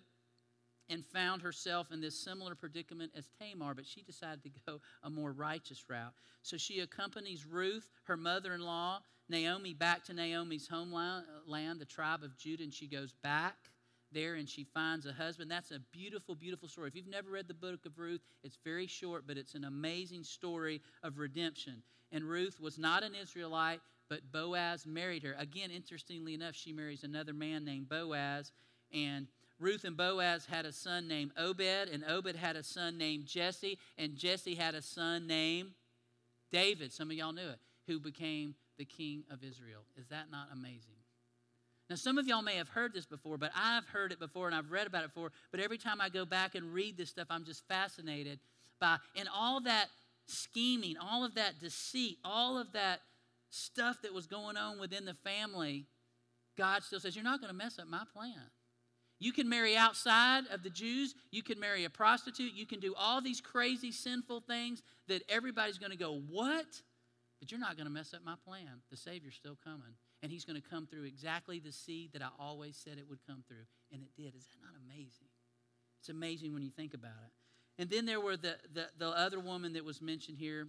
and 0.89 1.05
found 1.05 1.41
herself 1.41 1.91
in 1.91 2.01
this 2.01 2.19
similar 2.19 2.55
predicament 2.55 3.11
as 3.17 3.29
Tamar, 3.39 3.73
but 3.73 3.85
she 3.85 4.01
decided 4.01 4.43
to 4.43 4.51
go 4.67 4.81
a 5.03 5.09
more 5.09 5.31
righteous 5.31 5.83
route. 5.89 6.13
So 6.41 6.57
she 6.57 6.81
accompanies 6.81 7.45
Ruth, 7.45 7.89
her 8.03 8.17
mother 8.17 8.53
in 8.53 8.61
law, 8.61 8.99
Naomi, 9.29 9.73
back 9.73 10.03
to 10.05 10.13
Naomi's 10.13 10.67
homeland, 10.67 11.79
the 11.79 11.85
tribe 11.85 12.23
of 12.23 12.37
Judah, 12.37 12.63
and 12.63 12.73
she 12.73 12.87
goes 12.87 13.13
back 13.23 13.55
there 14.11 14.35
and 14.35 14.47
she 14.47 14.65
finds 14.65 15.05
a 15.05 15.13
husband. 15.13 15.49
That's 15.49 15.71
a 15.71 15.79
beautiful, 15.91 16.35
beautiful 16.35 16.67
story. 16.67 16.89
If 16.89 16.95
you've 16.95 17.07
never 17.07 17.31
read 17.31 17.47
the 17.47 17.53
book 17.53 17.85
of 17.85 17.97
Ruth, 17.97 18.21
it's 18.43 18.57
very 18.63 18.85
short, 18.85 19.23
but 19.25 19.37
it's 19.37 19.55
an 19.55 19.63
amazing 19.63 20.23
story 20.23 20.81
of 21.01 21.17
redemption. 21.17 21.81
And 22.11 22.25
Ruth 22.25 22.59
was 22.59 22.77
not 22.77 23.03
an 23.03 23.15
Israelite, 23.15 23.79
but 24.09 24.31
Boaz 24.31 24.85
married 24.85 25.23
her. 25.23 25.35
Again, 25.39 25.71
interestingly 25.71 26.35
enough, 26.35 26.53
she 26.53 26.73
marries 26.73 27.03
another 27.03 27.33
man 27.33 27.65
named 27.65 27.89
Boaz, 27.89 28.51
and 28.93 29.27
Ruth 29.59 29.85
and 29.85 29.95
Boaz 29.95 30.45
had 30.45 30.65
a 30.65 30.71
son 30.71 31.07
named 31.07 31.31
Obed, 31.37 31.61
and 31.61 32.03
Obed 32.07 32.35
had 32.35 32.55
a 32.55 32.63
son 32.63 32.97
named 32.97 33.25
Jesse, 33.25 33.79
and 33.97 34.15
Jesse 34.15 34.55
had 34.55 34.75
a 34.75 34.81
son 34.81 35.27
named 35.27 35.71
David. 36.51 36.91
Some 36.91 37.09
of 37.09 37.17
y'all 37.17 37.33
knew 37.33 37.49
it, 37.49 37.59
who 37.87 37.99
became 37.99 38.55
the 38.77 38.85
king 38.85 39.23
of 39.31 39.43
Israel. 39.43 39.81
Is 39.95 40.07
that 40.07 40.31
not 40.31 40.49
amazing? 40.51 40.95
Now, 41.89 41.95
some 41.95 42.17
of 42.17 42.27
y'all 42.27 42.41
may 42.41 42.55
have 42.55 42.69
heard 42.69 42.93
this 42.93 43.05
before, 43.05 43.37
but 43.37 43.51
I've 43.55 43.85
heard 43.85 44.11
it 44.11 44.19
before 44.19 44.47
and 44.47 44.55
I've 44.55 44.71
read 44.71 44.87
about 44.87 45.03
it 45.03 45.13
before. 45.13 45.31
But 45.51 45.59
every 45.59 45.77
time 45.77 46.01
I 46.01 46.09
go 46.09 46.25
back 46.25 46.55
and 46.55 46.73
read 46.73 46.97
this 46.97 47.09
stuff, 47.09 47.27
I'm 47.29 47.45
just 47.45 47.67
fascinated 47.67 48.39
by, 48.79 48.97
and 49.15 49.27
all 49.33 49.61
that 49.61 49.87
scheming, 50.25 50.95
all 50.97 51.23
of 51.23 51.35
that 51.35 51.59
deceit, 51.59 52.17
all 52.23 52.57
of 52.57 52.71
that 52.73 53.01
stuff 53.49 54.01
that 54.01 54.13
was 54.13 54.27
going 54.27 54.57
on 54.57 54.79
within 54.79 55.05
the 55.05 55.13
family, 55.13 55.85
God 56.57 56.83
still 56.83 56.99
says, 56.99 57.15
You're 57.15 57.23
not 57.23 57.39
going 57.39 57.51
to 57.51 57.57
mess 57.57 57.77
up 57.79 57.87
my 57.87 58.03
plan. 58.13 58.49
You 59.23 59.31
can 59.31 59.47
marry 59.47 59.77
outside 59.77 60.43
of 60.51 60.63
the 60.63 60.69
Jews. 60.69 61.15
You 61.31 61.43
can 61.43 61.57
marry 61.57 61.85
a 61.85 61.89
prostitute. 61.89 62.51
You 62.53 62.65
can 62.65 62.81
do 62.81 62.93
all 62.97 63.21
these 63.21 63.39
crazy, 63.39 63.89
sinful 63.89 64.41
things 64.41 64.83
that 65.07 65.21
everybody's 65.29 65.77
going 65.77 65.91
to 65.91 65.97
go, 65.97 66.19
What? 66.29 66.65
But 67.39 67.49
you're 67.49 67.59
not 67.59 67.77
going 67.77 67.87
to 67.87 67.93
mess 67.93 68.13
up 68.13 68.19
my 68.25 68.35
plan. 68.45 68.81
The 68.91 68.97
Savior's 68.97 69.35
still 69.35 69.57
coming. 69.63 69.95
And 70.21 70.29
He's 70.29 70.43
going 70.43 70.61
to 70.61 70.69
come 70.69 70.87
through 70.87 71.05
exactly 71.05 71.59
the 71.59 71.71
seed 71.71 72.11
that 72.11 72.21
I 72.21 72.27
always 72.37 72.75
said 72.75 72.97
it 72.97 73.05
would 73.09 73.25
come 73.25 73.45
through. 73.47 73.63
And 73.93 74.01
it 74.01 74.09
did. 74.13 74.35
Is 74.35 74.45
that 74.47 74.57
not 74.61 74.73
amazing? 74.85 75.29
It's 76.01 76.09
amazing 76.09 76.53
when 76.53 76.61
you 76.61 76.69
think 76.69 76.93
about 76.93 77.11
it. 77.25 77.81
And 77.81 77.89
then 77.89 78.05
there 78.05 78.19
were 78.19 78.35
the, 78.35 78.57
the, 78.73 78.87
the 78.97 79.07
other 79.07 79.39
woman 79.39 79.71
that 79.73 79.85
was 79.85 80.01
mentioned 80.01 80.37
here. 80.37 80.67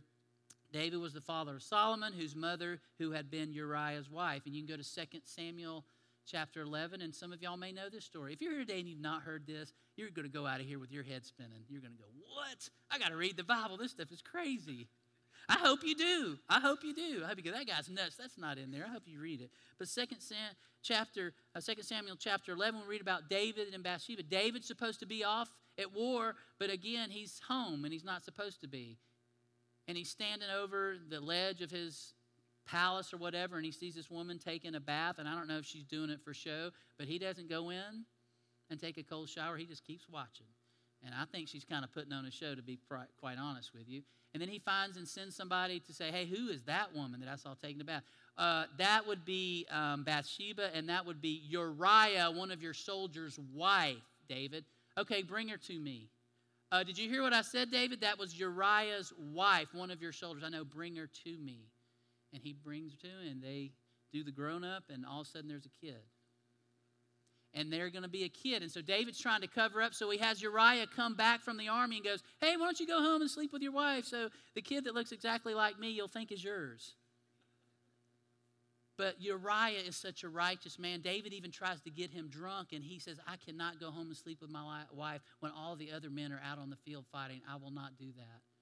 David 0.72 1.00
was 1.00 1.12
the 1.12 1.20
father 1.20 1.56
of 1.56 1.62
Solomon, 1.64 2.12
whose 2.12 2.36
mother, 2.36 2.80
who 2.98 3.10
had 3.10 3.32
been 3.32 3.52
Uriah's 3.52 4.08
wife. 4.08 4.42
And 4.46 4.54
you 4.54 4.64
can 4.64 4.76
go 4.76 4.80
to 4.80 5.06
2 5.12 5.18
Samuel 5.24 5.84
chapter 6.26 6.62
11, 6.62 7.00
and 7.02 7.14
some 7.14 7.32
of 7.32 7.42
y'all 7.42 7.56
may 7.56 7.72
know 7.72 7.88
this 7.90 8.04
story. 8.04 8.32
If 8.32 8.40
you're 8.40 8.52
here 8.52 8.60
today 8.60 8.80
and 8.80 8.88
you've 8.88 9.00
not 9.00 9.22
heard 9.22 9.46
this, 9.46 9.72
you're 9.96 10.10
going 10.10 10.26
to 10.26 10.32
go 10.32 10.46
out 10.46 10.60
of 10.60 10.66
here 10.66 10.78
with 10.78 10.92
your 10.92 11.04
head 11.04 11.24
spinning. 11.24 11.64
You're 11.68 11.80
going 11.80 11.94
to 11.94 11.98
go, 11.98 12.08
What? 12.34 12.68
I 12.90 12.98
got 12.98 13.10
to 13.10 13.16
read 13.16 13.36
the 13.36 13.44
Bible. 13.44 13.76
This 13.76 13.92
stuff 13.92 14.10
is 14.10 14.22
crazy. 14.22 14.88
I 15.48 15.58
hope 15.58 15.80
you 15.84 15.94
do. 15.94 16.38
I 16.48 16.60
hope 16.60 16.82
you 16.82 16.94
do. 16.94 17.22
I 17.24 17.28
hope 17.28 17.36
you 17.38 17.44
go, 17.44 17.52
that 17.52 17.66
guy's 17.66 17.90
nuts. 17.90 18.16
That's 18.16 18.38
not 18.38 18.56
in 18.58 18.70
there. 18.70 18.86
I 18.88 18.92
hope 18.92 19.02
you 19.06 19.20
read 19.20 19.40
it. 19.40 19.50
But 19.78 19.88
second 19.88 20.20
Sam, 20.20 20.54
chapter, 20.82 21.34
uh, 21.54 21.60
2 21.60 21.82
Samuel 21.82 22.16
chapter 22.18 22.52
11, 22.52 22.80
we 22.80 22.86
read 22.86 23.00
about 23.00 23.28
David 23.28 23.74
and 23.74 23.82
Bathsheba. 23.82 24.22
David's 24.22 24.66
supposed 24.66 25.00
to 25.00 25.06
be 25.06 25.22
off 25.22 25.48
at 25.78 25.92
war, 25.92 26.36
but 26.58 26.70
again, 26.70 27.10
he's 27.10 27.40
home 27.48 27.84
and 27.84 27.92
he's 27.92 28.04
not 28.04 28.22
supposed 28.22 28.60
to 28.62 28.68
be. 28.68 28.96
And 29.86 29.98
he's 29.98 30.08
standing 30.08 30.48
over 30.48 30.96
the 31.10 31.20
ledge 31.20 31.60
of 31.60 31.70
his 31.70 32.13
palace 32.66 33.12
or 33.12 33.16
whatever, 33.16 33.56
and 33.56 33.64
he 33.64 33.72
sees 33.72 33.94
this 33.94 34.10
woman 34.10 34.38
taking 34.38 34.74
a 34.74 34.80
bath, 34.80 35.18
and 35.18 35.28
I 35.28 35.34
don't 35.34 35.48
know 35.48 35.58
if 35.58 35.66
she's 35.66 35.84
doing 35.84 36.10
it 36.10 36.20
for 36.22 36.34
show, 36.34 36.70
but 36.98 37.06
he 37.06 37.18
doesn't 37.18 37.48
go 37.48 37.70
in 37.70 38.04
and 38.70 38.80
take 38.80 38.98
a 38.98 39.02
cold 39.02 39.28
shower. 39.28 39.56
He 39.56 39.66
just 39.66 39.86
keeps 39.86 40.08
watching. 40.08 40.46
And 41.04 41.14
I 41.14 41.24
think 41.26 41.48
she's 41.48 41.64
kind 41.64 41.84
of 41.84 41.92
putting 41.92 42.12
on 42.12 42.24
a 42.24 42.30
show, 42.30 42.54
to 42.54 42.62
be 42.62 42.78
quite 43.20 43.38
honest 43.38 43.74
with 43.74 43.88
you. 43.88 44.02
And 44.32 44.40
then 44.40 44.48
he 44.48 44.58
finds 44.58 44.96
and 44.96 45.06
sends 45.06 45.36
somebody 45.36 45.78
to 45.80 45.92
say, 45.92 46.10
Hey, 46.10 46.24
who 46.24 46.48
is 46.48 46.62
that 46.64 46.94
woman 46.94 47.20
that 47.20 47.28
I 47.28 47.36
saw 47.36 47.54
taking 47.54 47.80
a 47.80 47.84
bath? 47.84 48.02
Uh, 48.36 48.64
that 48.78 49.06
would 49.06 49.24
be 49.24 49.66
um, 49.70 50.02
Bathsheba, 50.02 50.74
and 50.74 50.88
that 50.88 51.06
would 51.06 51.20
be 51.20 51.42
Uriah, 51.48 52.30
one 52.34 52.50
of 52.50 52.62
your 52.62 52.74
soldiers' 52.74 53.38
wife, 53.52 54.02
David. 54.28 54.64
Okay, 54.98 55.22
bring 55.22 55.48
her 55.48 55.56
to 55.58 55.78
me. 55.78 56.08
Uh, 56.72 56.82
did 56.82 56.98
you 56.98 57.08
hear 57.08 57.22
what 57.22 57.32
I 57.32 57.42
said, 57.42 57.70
David? 57.70 58.00
That 58.00 58.18
was 58.18 58.36
Uriah's 58.36 59.12
wife, 59.32 59.68
one 59.72 59.90
of 59.90 60.02
your 60.02 60.10
soldiers. 60.10 60.42
I 60.44 60.48
know, 60.48 60.64
bring 60.64 60.96
her 60.96 61.08
to 61.24 61.38
me 61.38 61.68
and 62.34 62.42
he 62.42 62.52
brings 62.52 62.96
to 62.96 63.08
and 63.30 63.42
they 63.42 63.70
do 64.12 64.22
the 64.22 64.30
grown 64.30 64.62
up, 64.64 64.84
and 64.90 65.04
all 65.04 65.22
of 65.22 65.26
a 65.26 65.30
sudden 65.30 65.48
there's 65.48 65.66
a 65.66 65.84
kid. 65.84 66.00
And 67.52 67.72
they're 67.72 67.90
going 67.90 68.02
to 68.02 68.08
be 68.08 68.24
a 68.24 68.28
kid. 68.28 68.62
And 68.62 68.70
so 68.70 68.82
David's 68.82 69.20
trying 69.20 69.40
to 69.42 69.46
cover 69.46 69.80
up. 69.80 69.94
So 69.94 70.10
he 70.10 70.18
has 70.18 70.42
Uriah 70.42 70.86
come 70.94 71.14
back 71.14 71.40
from 71.40 71.56
the 71.56 71.68
army 71.68 71.96
and 71.96 72.04
goes, 72.04 72.22
Hey, 72.40 72.56
why 72.56 72.64
don't 72.64 72.80
you 72.80 72.86
go 72.86 73.00
home 73.00 73.20
and 73.20 73.30
sleep 73.30 73.52
with 73.52 73.62
your 73.62 73.72
wife? 73.72 74.06
So 74.06 74.28
the 74.56 74.62
kid 74.62 74.84
that 74.84 74.94
looks 74.94 75.12
exactly 75.12 75.54
like 75.54 75.78
me, 75.78 75.90
you'll 75.90 76.08
think 76.08 76.32
is 76.32 76.42
yours. 76.42 76.94
But 78.96 79.20
Uriah 79.20 79.80
is 79.86 79.96
such 79.96 80.24
a 80.24 80.28
righteous 80.28 80.78
man. 80.78 81.00
David 81.00 81.32
even 81.32 81.50
tries 81.50 81.80
to 81.82 81.90
get 81.90 82.10
him 82.10 82.28
drunk, 82.28 82.68
and 82.72 82.84
he 82.84 82.98
says, 83.00 83.18
I 83.26 83.36
cannot 83.36 83.80
go 83.80 83.90
home 83.90 84.06
and 84.06 84.16
sleep 84.16 84.40
with 84.40 84.50
my 84.50 84.84
wife 84.92 85.20
when 85.40 85.50
all 85.52 85.74
the 85.74 85.90
other 85.92 86.10
men 86.10 86.32
are 86.32 86.40
out 86.44 86.58
on 86.58 86.70
the 86.70 86.76
field 86.76 87.04
fighting. 87.10 87.40
I 87.50 87.56
will 87.56 87.72
not 87.72 87.96
do 87.98 88.06
that. 88.16 88.53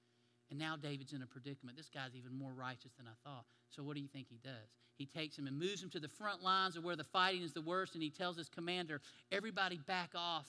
And 0.49 0.59
now 0.59 0.75
David's 0.75 1.13
in 1.13 1.21
a 1.21 1.27
predicament. 1.27 1.77
This 1.77 1.89
guy's 1.89 2.15
even 2.15 2.37
more 2.37 2.53
righteous 2.53 2.91
than 2.97 3.07
I 3.07 3.15
thought. 3.27 3.45
So 3.69 3.81
what 3.81 3.95
do 3.95 4.01
you 4.01 4.07
think 4.07 4.27
he 4.29 4.39
does? 4.43 4.69
He 4.97 5.05
takes 5.05 5.37
him 5.37 5.47
and 5.47 5.57
moves 5.57 5.81
him 5.81 5.89
to 5.91 5.99
the 5.99 6.07
front 6.07 6.43
lines 6.43 6.75
of 6.75 6.83
where 6.83 6.95
the 6.95 7.03
fighting 7.03 7.41
is 7.41 7.53
the 7.53 7.61
worst, 7.61 7.95
and 7.95 8.03
he 8.03 8.11
tells 8.11 8.37
his 8.37 8.49
commander, 8.49 9.01
everybody 9.31 9.79
back 9.87 10.11
off 10.15 10.47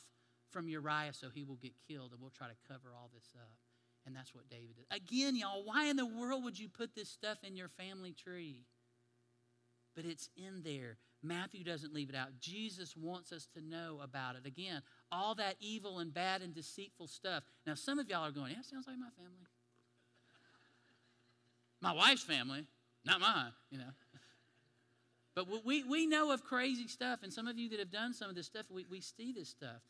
from 0.50 0.68
Uriah 0.68 1.12
so 1.12 1.28
he 1.35 1.42
will 1.42 1.57
get 1.57 1.72
killed, 1.88 2.12
and 2.12 2.20
we'll 2.20 2.30
try 2.30 2.48
to 2.48 2.54
cover 2.68 2.90
all 2.94 3.11
this 3.14 3.33
up. 3.37 3.57
And 4.07 4.14
that's 4.14 4.35
what 4.35 4.50
David 4.50 4.76
did. 4.76 4.85
Again, 4.90 5.35
y'all, 5.35 5.64
why 5.64 5.87
in 5.87 5.96
the 5.96 6.04
world 6.04 6.44
would 6.44 6.59
you 6.59 6.68
put 6.68 6.94
this 6.94 7.09
stuff 7.09 7.38
in 7.42 7.57
your 7.57 7.68
family 7.68 8.12
tree? 8.12 8.66
But 9.96 10.04
it's 10.04 10.28
in 10.37 10.62
there. 10.62 10.98
Matthew 11.22 11.64
doesn't 11.64 11.94
leave 11.94 12.11
it 12.11 12.14
out. 12.14 12.38
Jesus 12.38 12.94
wants 12.94 13.33
us 13.33 13.48
to 13.54 13.66
know 13.66 14.00
about 14.02 14.37
it. 14.37 14.44
Again, 14.44 14.83
all 15.11 15.35
that 15.37 15.57
evil 15.59 16.00
and 16.00 16.12
bad 16.12 16.42
and 16.42 16.54
deceitful 16.54 17.07
stuff. 17.07 17.44
Now, 17.66 17.74
some 17.74 17.98
of 17.98 18.11
y'all 18.11 18.26
are 18.26 18.30
going, 18.30 18.50
yeah, 18.50 18.62
sounds 18.62 18.87
like 18.87 18.98
my 18.98 19.09
family 19.16 19.40
my 21.85 21.92
wife's 21.92 22.25
family, 22.25 22.66
not 23.05 23.20
mine, 23.20 23.53
you 23.70 23.79
know. 23.79 23.92
But 25.35 25.64
we, 25.64 25.83
we 25.83 26.07
know 26.07 26.31
of 26.33 26.44
crazy 26.44 26.88
stuff, 26.88 27.20
and 27.23 27.33
some 27.33 27.47
of 27.49 27.59
you 27.59 27.68
that 27.70 27.79
have 27.79 27.90
done 27.90 28.14
some 28.14 28.31
of 28.31 28.37
this 28.37 28.47
stuff, 28.47 28.66
we, 28.70 28.87
we 28.88 29.01
see 29.01 29.33
this 29.33 29.49
stuff. 29.49 29.83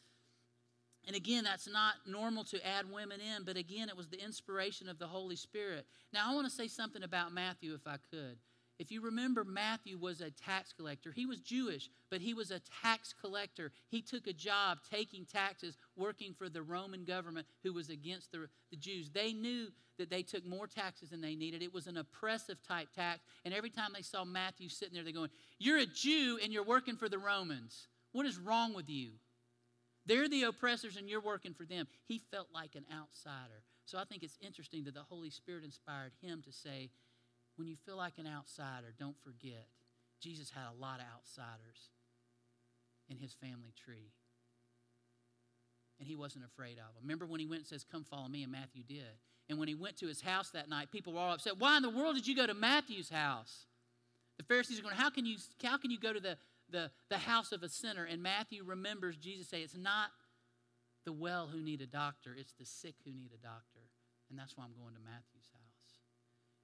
And 1.07 1.15
again, 1.15 1.45
that's 1.45 1.69
not 1.69 1.95
normal 2.07 2.45
to 2.45 2.67
add 2.67 2.91
women 2.91 3.21
in, 3.21 3.45
but 3.45 3.57
again, 3.57 3.89
it 3.91 3.97
was 3.97 4.09
the 4.09 4.23
inspiration 4.23 4.89
of 4.89 4.99
the 4.99 5.07
Holy 5.07 5.37
Spirit. 5.37 5.87
Now, 6.13 6.31
I 6.31 6.35
want 6.35 6.47
to 6.47 6.53
say 6.53 6.67
something 6.67 7.03
about 7.03 7.33
Matthew, 7.33 7.75
if 7.75 7.87
I 7.87 7.97
could. 8.11 8.39
If 8.79 8.91
you 8.91 9.03
remember, 9.03 9.45
Matthew 9.45 9.97
was 9.99 10.21
a 10.21 10.31
tax 10.31 10.73
collector. 10.73 11.13
He 11.13 11.27
was 11.27 11.41
Jewish, 11.41 11.91
but 12.11 12.21
he 12.21 12.35
was 12.35 12.51
a 12.51 12.61
tax 12.83 13.15
collector. 13.19 13.71
He 13.89 14.03
took 14.03 14.27
a 14.27 14.33
job 14.33 14.79
taking 14.91 15.25
taxes, 15.25 15.77
working 15.97 16.35
for 16.35 16.49
the 16.49 16.63
Roman 16.63 17.05
government 17.05 17.47
who 17.63 17.73
was 17.73 17.89
against 17.89 18.33
the, 18.33 18.49
the 18.71 18.77
Jews. 18.77 19.11
They 19.11 19.33
knew 19.33 19.69
that 19.99 20.11
they 20.11 20.23
took 20.23 20.45
more 20.45 20.67
taxes 20.67 21.11
than 21.11 21.21
they 21.21 21.37
needed. 21.37 21.63
It 21.63 21.73
was 21.73 21.87
an 21.87 21.97
oppressive 21.97 22.61
type 22.67 22.89
tax. 22.93 23.21
And 23.45 23.55
every 23.55 23.71
time 23.71 23.91
they 23.95 24.03
saw 24.03 24.25
Matthew 24.25 24.69
sitting 24.69 24.95
there, 24.95 25.05
they're 25.05 25.13
going, 25.13 25.31
You're 25.59 25.79
a 25.79 25.87
Jew 25.87 26.41
and 26.43 26.53
you're 26.53 26.65
working 26.65 26.97
for 26.97 27.09
the 27.09 27.19
Romans. 27.19 27.87
What 28.11 28.27
is 28.27 28.39
wrong 28.39 28.75
with 28.75 28.89
you? 28.89 29.13
They're 30.07 30.29
the 30.29 30.45
oppressors 30.45 30.97
and 30.97 31.09
you're 31.09 31.21
working 31.21 31.55
for 31.55 31.65
them. 31.65 31.87
He 32.07 32.21
felt 32.31 32.49
like 32.53 32.75
an 32.75 32.85
outsider. 32.93 33.63
So 33.87 33.99
I 33.99 34.05
think 34.05 34.23
it's 34.23 34.39
interesting 34.41 34.85
that 34.85 34.95
the 34.95 35.03
Holy 35.03 35.31
Spirit 35.31 35.65
inspired 35.65 36.13
him 36.21 36.43
to 36.45 36.53
say, 36.53 36.91
when 37.57 37.69
you 37.69 37.77
feel 37.87 37.97
like 37.97 38.19
an 38.19 38.27
outsider, 38.27 38.95
don't 38.99 39.17
forget, 39.23 39.69
Jesus 40.21 40.51
had 40.51 40.65
a 40.77 40.81
lot 40.81 41.01
of 41.01 41.07
outsiders. 41.15 41.91
in 43.09 43.19
his 43.19 43.35
family 43.35 43.73
tree. 43.85 44.13
And 45.99 46.09
he 46.09 46.17
wasn't 46.17 46.45
afraid 46.45 46.79
of 46.79 46.95
them. 46.95 47.03
Remember 47.03 47.27
when 47.27 47.39
he 47.39 47.47
went 47.47 47.61
and 47.61 47.67
says, 47.67 47.85
Come 47.85 48.05
follow 48.05 48.29
me, 48.29 48.43
and 48.43 48.51
Matthew 48.51 48.83
did. 48.83 49.21
And 49.49 49.59
when 49.59 49.69
he 49.69 49.75
went 49.75 49.99
to 49.99 50.07
his 50.07 50.23
house 50.23 50.51
that 50.51 50.69
night, 50.69 50.91
people 50.91 51.13
were 51.13 51.21
all 51.21 51.35
upset. 51.35 51.59
Why 51.59 51.77
in 51.77 51.83
the 51.83 51.91
world 51.91 52.15
did 52.17 52.27
you 52.27 52.35
go 52.35 52.47
to 52.47 52.55
Matthew's 52.55 53.11
house? 53.11 53.67
The 54.39 54.43
Pharisees 54.45 54.81
are 54.81 54.83
going, 54.83 54.97
How 54.97 55.11
can 55.11 55.27
you, 55.27 55.37
how 55.63 55.77
can 55.77 55.91
you 55.91 55.99
go 56.01 56.13
to 56.13 56.21
the, 56.21 56.39
the, 56.71 56.91
the 57.11 57.19
house 57.19 57.53
of 57.53 57.63
a 57.63 57.69
sinner? 57.69 58.05
And 58.05 58.23
Matthew 58.23 58.65
remembers 58.65 59.17
Jesus 59.17 59.49
say, 59.49 59.61
It's 59.61 59.77
not 59.77 60.11
the 61.05 61.13
well 61.13 61.49
who 61.53 61.61
need 61.61 61.83
a 61.83 61.87
doctor, 61.87 62.35
it's 62.37 62.55
the 62.59 62.65
sick 62.65 62.95
who 63.05 63.13
need 63.13 63.31
a 63.35 63.43
doctor. 63.43 63.81
And 64.31 64.39
that's 64.39 64.57
why 64.57 64.65
I'm 64.65 64.73
going 64.83 64.95
to 64.95 65.01
Matthew's 65.01 65.47
house. 65.53 65.54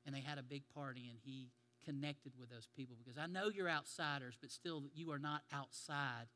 And 0.06 0.14
they 0.14 0.20
had 0.20 0.38
a 0.38 0.42
big 0.42 0.62
party, 0.74 1.08
and 1.10 1.18
he 1.22 1.50
connected 1.84 2.32
with 2.38 2.50
those 2.50 2.68
people 2.76 2.96
because 2.98 3.18
I 3.18 3.26
know 3.26 3.48
you're 3.48 3.68
outsiders, 3.68 4.36
but 4.40 4.50
still 4.50 4.84
you 4.94 5.10
are 5.12 5.18
not 5.18 5.42
outside 5.52 6.26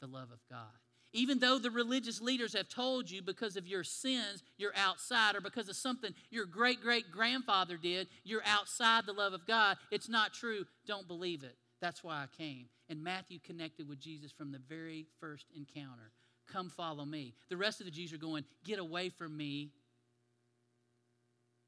the 0.00 0.06
love 0.06 0.30
of 0.30 0.40
God. 0.48 0.78
Even 1.12 1.40
though 1.40 1.58
the 1.58 1.70
religious 1.70 2.20
leaders 2.20 2.52
have 2.54 2.68
told 2.68 3.10
you 3.10 3.20
because 3.20 3.56
of 3.56 3.66
your 3.66 3.82
sins, 3.82 4.44
you're 4.58 4.76
outside, 4.76 5.34
or 5.34 5.40
because 5.40 5.68
of 5.68 5.74
something 5.74 6.14
your 6.30 6.46
great 6.46 6.80
great 6.80 7.10
grandfather 7.10 7.76
did, 7.76 8.06
you're 8.22 8.44
outside 8.46 9.06
the 9.06 9.12
love 9.12 9.32
of 9.32 9.46
God, 9.46 9.76
it's 9.90 10.08
not 10.08 10.32
true. 10.32 10.64
Don't 10.86 11.08
believe 11.08 11.42
it. 11.42 11.56
That's 11.80 12.04
why 12.04 12.22
I 12.22 12.26
came. 12.36 12.66
And 12.88 13.02
Matthew 13.02 13.38
connected 13.40 13.88
with 13.88 13.98
Jesus 13.98 14.30
from 14.30 14.52
the 14.52 14.60
very 14.68 15.06
first 15.18 15.46
encounter. 15.56 16.12
Come 16.46 16.68
follow 16.68 17.04
me. 17.04 17.34
The 17.48 17.56
rest 17.56 17.80
of 17.80 17.86
the 17.86 17.92
Jews 17.92 18.12
are 18.12 18.18
going, 18.18 18.44
Get 18.64 18.78
away 18.78 19.08
from 19.08 19.36
me. 19.36 19.70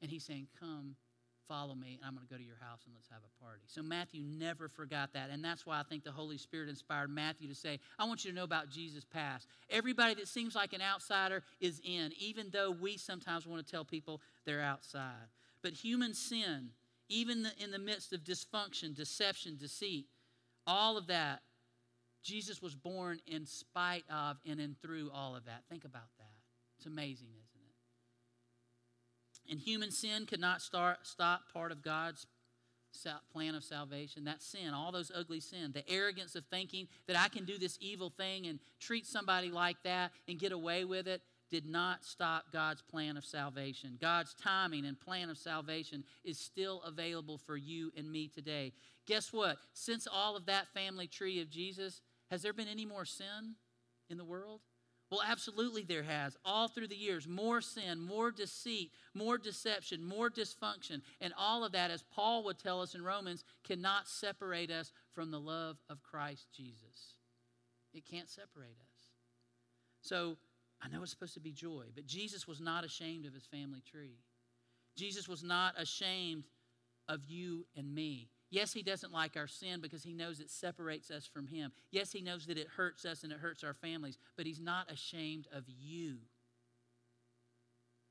And 0.00 0.10
he's 0.10 0.24
saying, 0.24 0.46
Come 0.60 0.94
follow 1.52 1.74
me, 1.74 1.98
and 1.98 2.00
I'm 2.06 2.14
going 2.14 2.26
to 2.26 2.32
go 2.32 2.38
to 2.38 2.42
your 2.42 2.56
house 2.60 2.80
and 2.86 2.94
let's 2.94 3.08
have 3.08 3.20
a 3.20 3.44
party. 3.44 3.64
So 3.66 3.82
Matthew 3.82 4.22
never 4.22 4.68
forgot 4.68 5.12
that. 5.12 5.28
And 5.30 5.44
that's 5.44 5.66
why 5.66 5.78
I 5.78 5.82
think 5.82 6.02
the 6.02 6.10
Holy 6.10 6.38
Spirit 6.38 6.70
inspired 6.70 7.10
Matthew 7.10 7.46
to 7.48 7.54
say, 7.54 7.78
I 7.98 8.06
want 8.06 8.24
you 8.24 8.30
to 8.30 8.34
know 8.34 8.44
about 8.44 8.70
Jesus' 8.70 9.04
past. 9.04 9.46
Everybody 9.68 10.14
that 10.14 10.28
seems 10.28 10.54
like 10.54 10.72
an 10.72 10.80
outsider 10.80 11.42
is 11.60 11.78
in, 11.84 12.12
even 12.18 12.48
though 12.50 12.70
we 12.70 12.96
sometimes 12.96 13.46
want 13.46 13.64
to 13.64 13.70
tell 13.70 13.84
people 13.84 14.22
they're 14.46 14.62
outside. 14.62 15.28
But 15.62 15.74
human 15.74 16.14
sin, 16.14 16.70
even 17.10 17.46
in 17.62 17.70
the 17.70 17.78
midst 17.78 18.14
of 18.14 18.24
dysfunction, 18.24 18.94
deception, 18.94 19.58
deceit, 19.60 20.06
all 20.66 20.96
of 20.96 21.08
that, 21.08 21.42
Jesus 22.22 22.62
was 22.62 22.74
born 22.74 23.20
in 23.26 23.44
spite 23.44 24.04
of 24.10 24.38
and 24.46 24.58
in 24.58 24.74
through 24.80 25.10
all 25.12 25.36
of 25.36 25.44
that. 25.44 25.64
Think 25.68 25.84
about 25.84 26.08
that. 26.18 26.32
It's 26.78 26.86
amazing? 26.86 27.26
And 29.52 29.60
human 29.60 29.90
sin 29.90 30.24
could 30.24 30.40
not 30.40 30.62
start, 30.62 31.06
stop 31.06 31.52
part 31.52 31.72
of 31.72 31.82
God's 31.82 32.26
plan 33.30 33.54
of 33.54 33.62
salvation. 33.62 34.24
That 34.24 34.40
sin, 34.40 34.72
all 34.72 34.90
those 34.90 35.12
ugly 35.14 35.40
sin, 35.40 35.72
the 35.74 35.86
arrogance 35.90 36.34
of 36.34 36.46
thinking 36.46 36.88
that 37.06 37.18
I 37.18 37.28
can 37.28 37.44
do 37.44 37.58
this 37.58 37.76
evil 37.78 38.08
thing 38.08 38.46
and 38.46 38.60
treat 38.80 39.06
somebody 39.06 39.50
like 39.50 39.76
that 39.84 40.12
and 40.26 40.38
get 40.38 40.52
away 40.52 40.86
with 40.86 41.06
it, 41.06 41.20
did 41.50 41.66
not 41.66 42.02
stop 42.02 42.44
God's 42.50 42.80
plan 42.80 43.18
of 43.18 43.26
salvation. 43.26 43.98
God's 44.00 44.32
timing 44.32 44.86
and 44.86 44.98
plan 44.98 45.28
of 45.28 45.36
salvation 45.36 46.02
is 46.24 46.38
still 46.38 46.80
available 46.86 47.36
for 47.36 47.58
you 47.58 47.92
and 47.94 48.10
me 48.10 48.28
today. 48.28 48.72
Guess 49.06 49.34
what? 49.34 49.58
Since 49.74 50.08
all 50.10 50.34
of 50.34 50.46
that 50.46 50.72
family 50.72 51.08
tree 51.08 51.42
of 51.42 51.50
Jesus, 51.50 52.00
has 52.30 52.40
there 52.40 52.54
been 52.54 52.68
any 52.68 52.86
more 52.86 53.04
sin 53.04 53.56
in 54.08 54.16
the 54.16 54.24
world? 54.24 54.62
Well, 55.12 55.20
absolutely, 55.28 55.82
there 55.82 56.02
has. 56.04 56.38
All 56.42 56.68
through 56.68 56.88
the 56.88 56.96
years, 56.96 57.28
more 57.28 57.60
sin, 57.60 58.00
more 58.00 58.30
deceit, 58.30 58.92
more 59.12 59.36
deception, 59.36 60.02
more 60.02 60.30
dysfunction. 60.30 61.02
And 61.20 61.34
all 61.36 61.64
of 61.64 61.72
that, 61.72 61.90
as 61.90 62.02
Paul 62.02 62.44
would 62.44 62.58
tell 62.58 62.80
us 62.80 62.94
in 62.94 63.04
Romans, 63.04 63.44
cannot 63.62 64.08
separate 64.08 64.70
us 64.70 64.90
from 65.12 65.30
the 65.30 65.38
love 65.38 65.76
of 65.90 66.02
Christ 66.02 66.46
Jesus. 66.56 67.18
It 67.92 68.06
can't 68.10 68.30
separate 68.30 68.78
us. 68.80 69.10
So 70.00 70.38
I 70.80 70.88
know 70.88 71.02
it's 71.02 71.10
supposed 71.10 71.34
to 71.34 71.40
be 71.40 71.52
joy, 71.52 71.84
but 71.94 72.06
Jesus 72.06 72.48
was 72.48 72.58
not 72.58 72.82
ashamed 72.82 73.26
of 73.26 73.34
his 73.34 73.44
family 73.44 73.82
tree. 73.82 74.16
Jesus 74.96 75.28
was 75.28 75.44
not 75.44 75.74
ashamed 75.78 76.44
of 77.06 77.22
you 77.26 77.66
and 77.76 77.94
me. 77.94 78.30
Yes, 78.52 78.74
He 78.74 78.82
doesn't 78.82 79.14
like 79.14 79.38
our 79.38 79.46
sin 79.48 79.80
because 79.80 80.04
He 80.04 80.12
knows 80.12 80.38
it 80.38 80.50
separates 80.50 81.10
us 81.10 81.26
from 81.26 81.46
Him. 81.46 81.72
Yes, 81.90 82.12
He 82.12 82.20
knows 82.20 82.44
that 82.46 82.58
it 82.58 82.68
hurts 82.68 83.06
us 83.06 83.24
and 83.24 83.32
it 83.32 83.38
hurts 83.38 83.64
our 83.64 83.72
families, 83.72 84.18
but 84.36 84.44
He's 84.44 84.60
not 84.60 84.92
ashamed 84.92 85.48
of 85.54 85.64
you. 85.66 86.18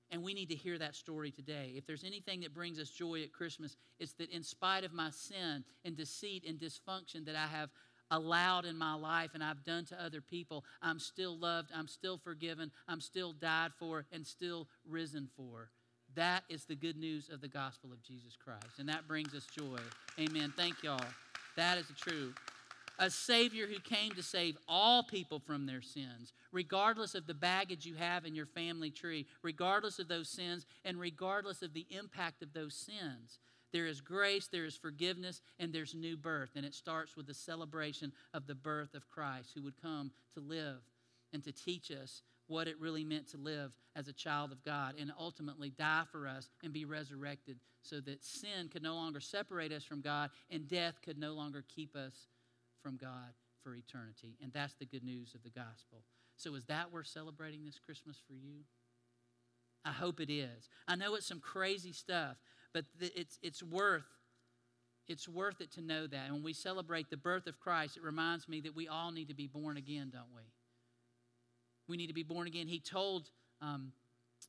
And 0.09 0.23
we 0.23 0.33
need 0.33 0.49
to 0.49 0.55
hear 0.55 0.79
that 0.79 0.95
story 0.95 1.29
today. 1.29 1.73
If 1.77 1.85
there's 1.85 2.03
anything 2.03 2.41
that 2.41 2.55
brings 2.55 2.79
us 2.79 2.89
joy 2.89 3.21
at 3.21 3.31
Christmas, 3.31 3.77
it's 3.99 4.13
that 4.13 4.31
in 4.31 4.41
spite 4.41 4.83
of 4.83 4.93
my 4.93 5.11
sin 5.11 5.63
and 5.85 5.95
deceit 5.95 6.43
and 6.45 6.59
dysfunction 6.59 7.23
that 7.27 7.35
I 7.35 7.45
have 7.45 7.69
allowed 8.09 8.65
in 8.65 8.75
my 8.75 8.95
life 8.95 9.29
and 9.35 9.43
I've 9.43 9.63
done 9.63 9.85
to 9.85 10.03
other 10.03 10.21
people, 10.21 10.65
I'm 10.81 10.97
still 10.97 11.37
loved, 11.37 11.69
I'm 11.73 11.87
still 11.87 12.17
forgiven, 12.17 12.71
I'm 12.87 12.99
still 12.99 13.31
died 13.31 13.71
for, 13.77 14.05
and 14.11 14.25
still 14.25 14.67
risen 14.89 15.29
for. 15.37 15.69
That 16.15 16.43
is 16.49 16.65
the 16.65 16.75
good 16.75 16.97
news 16.97 17.29
of 17.29 17.41
the 17.41 17.47
gospel 17.47 17.91
of 17.91 18.03
Jesus 18.03 18.35
Christ. 18.35 18.79
And 18.79 18.89
that 18.89 19.07
brings 19.07 19.33
us 19.33 19.45
joy. 19.45 19.79
Amen. 20.19 20.53
Thank 20.55 20.83
y'all. 20.83 20.99
That 21.55 21.77
is 21.77 21.87
the 21.87 21.93
truth. 21.93 22.35
A 22.99 23.09
Savior 23.09 23.65
who 23.65 23.79
came 23.79 24.11
to 24.11 24.21
save 24.21 24.57
all 24.67 25.03
people 25.03 25.39
from 25.39 25.65
their 25.65 25.81
sins, 25.81 26.33
regardless 26.51 27.15
of 27.15 27.25
the 27.25 27.33
baggage 27.33 27.85
you 27.85 27.95
have 27.95 28.25
in 28.25 28.35
your 28.35 28.45
family 28.45 28.91
tree, 28.91 29.25
regardless 29.41 29.97
of 29.97 30.07
those 30.07 30.29
sins, 30.29 30.65
and 30.85 30.99
regardless 30.99 31.63
of 31.63 31.73
the 31.73 31.87
impact 31.89 32.43
of 32.43 32.53
those 32.53 32.75
sins. 32.75 33.39
There 33.71 33.87
is 33.87 34.01
grace, 34.01 34.47
there 34.47 34.65
is 34.65 34.75
forgiveness, 34.75 35.41
and 35.57 35.71
there's 35.71 35.95
new 35.95 36.17
birth. 36.17 36.51
And 36.55 36.65
it 36.65 36.75
starts 36.75 37.15
with 37.15 37.25
the 37.25 37.33
celebration 37.33 38.11
of 38.33 38.45
the 38.45 38.55
birth 38.55 38.93
of 38.93 39.09
Christ, 39.09 39.51
who 39.55 39.63
would 39.63 39.81
come 39.81 40.11
to 40.35 40.41
live 40.41 40.81
and 41.33 41.43
to 41.43 41.51
teach 41.51 41.89
us 41.89 42.21
what 42.51 42.67
it 42.67 42.79
really 42.79 43.03
meant 43.03 43.29
to 43.29 43.37
live 43.37 43.71
as 43.95 44.07
a 44.07 44.13
child 44.13 44.51
of 44.51 44.63
God 44.63 44.95
and 44.99 45.11
ultimately 45.17 45.69
die 45.69 46.03
for 46.11 46.27
us 46.27 46.49
and 46.63 46.73
be 46.73 46.85
resurrected 46.85 47.57
so 47.81 47.99
that 48.01 48.23
sin 48.23 48.67
could 48.71 48.83
no 48.83 48.93
longer 48.93 49.19
separate 49.19 49.71
us 49.71 49.83
from 49.83 50.01
God 50.01 50.29
and 50.49 50.67
death 50.67 50.95
could 51.03 51.17
no 51.17 51.33
longer 51.33 51.63
keep 51.73 51.95
us 51.95 52.27
from 52.83 52.97
God 52.97 53.33
for 53.63 53.73
eternity. 53.73 54.37
And 54.43 54.51
that's 54.53 54.75
the 54.75 54.85
good 54.85 55.03
news 55.03 55.33
of 55.33 55.43
the 55.43 55.49
gospel. 55.49 56.03
So, 56.35 56.55
is 56.55 56.65
that 56.65 56.91
worth 56.91 57.07
celebrating 57.07 57.63
this 57.65 57.79
Christmas 57.79 58.17
for 58.27 58.33
you? 58.33 58.61
I 59.85 59.91
hope 59.91 60.19
it 60.19 60.31
is. 60.31 60.69
I 60.87 60.95
know 60.95 61.15
it's 61.15 61.27
some 61.27 61.39
crazy 61.39 61.93
stuff, 61.93 62.37
but 62.73 62.85
it's, 62.99 63.39
it's 63.41 63.63
worth 63.63 64.05
it's 65.07 65.27
worth 65.27 65.59
it 65.59 65.71
to 65.73 65.81
know 65.81 66.07
that. 66.07 66.25
And 66.25 66.35
when 66.35 66.43
we 66.43 66.53
celebrate 66.53 67.09
the 67.09 67.17
birth 67.17 67.47
of 67.47 67.59
Christ, 67.59 67.97
it 67.97 68.03
reminds 68.03 68.47
me 68.47 68.61
that 68.61 68.75
we 68.75 68.87
all 68.87 69.11
need 69.11 69.27
to 69.27 69.33
be 69.33 69.47
born 69.47 69.75
again, 69.75 70.09
don't 70.13 70.33
we? 70.33 70.43
We 71.91 71.97
need 71.97 72.07
to 72.07 72.13
be 72.13 72.23
born 72.23 72.47
again. 72.47 72.67
He 72.67 72.79
told, 72.79 73.29
um, 73.61 73.91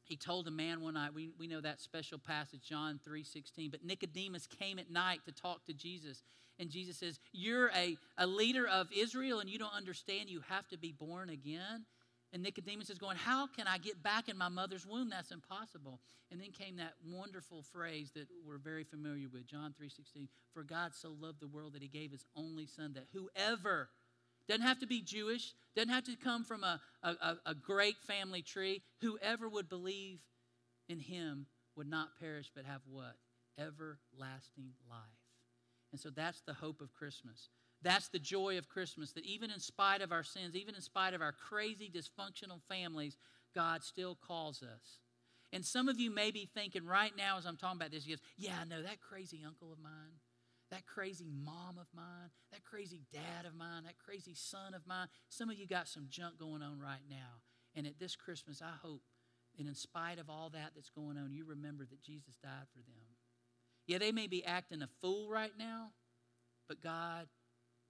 he 0.05 0.17
told 0.17 0.47
a 0.47 0.51
man 0.51 0.81
one 0.81 0.95
night, 0.95 1.13
we, 1.13 1.33
we 1.39 1.47
know 1.47 1.61
that 1.61 1.81
special 1.81 2.19
passage, 2.19 2.61
John 2.63 3.01
3 3.05 3.25
16, 3.25 3.71
but 3.71 3.85
Nicodemus 3.85 4.47
came 4.47 4.79
at 4.79 4.91
night 4.91 5.21
to 5.27 5.33
talk 5.33 5.65
to 5.67 5.75
Jesus. 5.75 6.23
And 6.59 6.71
Jesus 6.71 6.99
says, 6.99 7.19
You're 7.33 7.71
a, 7.77 7.97
a 8.17 8.27
leader 8.27 8.67
of 8.69 8.89
Israel 8.97 9.41
and 9.41 9.51
you 9.51 9.59
don't 9.59 9.75
understand 9.75 10.31
you 10.31 10.43
have 10.49 10.69
to 10.69 10.79
be 10.79 10.93
born 10.93 11.29
again. 11.29 11.85
And 12.33 12.43
Nicodemus 12.43 12.89
is 12.89 12.99
going, 12.99 13.17
How 13.17 13.47
can 13.47 13.67
I 13.67 13.79
get 13.79 14.03
back 14.03 14.29
in 14.29 14.39
my 14.39 14.49
mother's 14.49 14.87
womb? 14.87 15.11
That's 15.11 15.33
impossible. 15.33 16.01
And 16.31 16.41
then 16.41 16.51
came 16.51 16.77
that 16.77 16.95
wonderful 17.05 17.63
phrase 17.63 18.11
that 18.15 18.27
we're 18.47 18.59
very 18.59 18.85
familiar 18.85 19.27
with, 19.31 19.47
John 19.47 19.75
3:16. 19.79 20.29
For 20.55 20.63
God 20.63 20.95
so 20.95 21.15
loved 21.21 21.41
the 21.41 21.49
world 21.49 21.75
that 21.75 21.83
he 21.83 21.89
gave 21.89 22.11
his 22.11 22.25
only 22.35 22.67
son 22.67 22.95
that 22.95 23.09
whoever 23.13 23.91
doesn't 24.49 24.67
have 24.67 24.81
to 24.81 24.87
be 24.87 25.01
Jewish, 25.01 25.55
doesn't 25.75 25.91
have 25.93 26.05
to 26.05 26.17
come 26.17 26.45
from 26.45 26.65
a, 26.65 26.81
a, 27.03 27.37
a 27.47 27.55
great 27.55 27.99
family 27.99 28.43
tree. 28.43 28.83
Whoever 29.01 29.49
would 29.49 29.69
believe 29.69 30.21
in 30.89 30.99
him 30.99 31.47
would 31.77 31.89
not 31.89 32.19
perish 32.21 32.51
but 32.55 32.65
have 32.65 32.83
what? 32.89 33.17
Everlasting 33.59 34.73
life. 34.89 34.99
And 35.93 36.01
so 36.01 36.11
that's 36.11 36.41
the 36.43 36.55
hope 36.55 36.81
of 36.81 36.93
Christmas. 36.93 37.49
That's 37.83 38.09
the 38.09 38.19
joy 38.19 38.59
of 38.59 38.69
Christmas, 38.69 39.13
that 39.13 39.27
even 39.27 39.51
in 39.51 39.59
spite 39.59 40.03
of 40.03 40.13
our 40.13 40.23
sins, 40.23 40.55
even 40.55 40.75
in 40.75 40.81
spite 40.81 41.15
of 41.15 41.21
our 41.21 41.33
crazy, 41.33 41.91
dysfunctional 41.93 42.61
families, 42.69 43.17
God 43.55 43.83
still 43.83 44.17
calls 44.27 44.63
us. 44.63 45.01
And 45.53 45.65
some 45.65 45.89
of 45.89 46.01
you 46.01 46.11
may 46.11 46.31
be 46.31 46.49
thinking 46.55 46.87
right 46.87 47.13
now 47.17 47.37
as 47.39 47.45
I'm 47.45 47.57
talking 47.57 47.79
about 47.79 47.91
this, 47.91 48.07
yeah, 48.39 48.53
I 48.61 48.65
know 48.65 48.83
that 48.83 49.01
crazy 49.01 49.43
uncle 49.47 49.73
of 49.73 49.79
mine 49.79 50.21
that 50.73 50.87
crazy 50.87 51.31
mom 51.45 51.77
of 51.79 51.87
mine, 51.95 52.31
that 52.51 52.65
crazy 52.65 53.03
dad 53.13 53.47
of 53.47 53.55
mine, 53.55 53.85
that 53.85 53.99
crazy 54.05 54.35
son 54.35 54.75
of 54.75 54.87
mine. 54.87 55.07
Some 55.29 55.51
of 55.51 55.57
you 55.57 55.67
got 55.67 55.87
some 55.87 56.07
junk 56.09 56.39
going 56.39 56.63
on 56.63 56.81
right 56.81 57.05
now. 57.09 57.45
And 57.77 57.87
at 57.87 57.99
this 58.01 58.17
Christmas, 58.17 58.63
I 58.63 58.73
hope, 58.83 59.03
and 59.59 59.69
in 59.69 59.75
spite 59.75 60.19
of 60.19 60.31
all 60.31 60.51
that 60.51 60.73
that's 60.75 60.89
going 60.89 61.19
on, 61.19 61.33
you 61.33 61.45
remember 61.45 61.85
that 61.85 62.03
Jesus 62.03 62.37
died 62.43 62.67
for 62.73 62.79
them. 62.79 63.05
Yeah, 63.87 63.99
they 63.99 64.13
may 64.13 64.27
be 64.27 64.45
acting 64.45 64.81
a 64.83 64.89
fool 65.03 65.29
right 65.29 65.53
now, 65.59 65.91
but 66.69 66.83
God, 66.83 67.27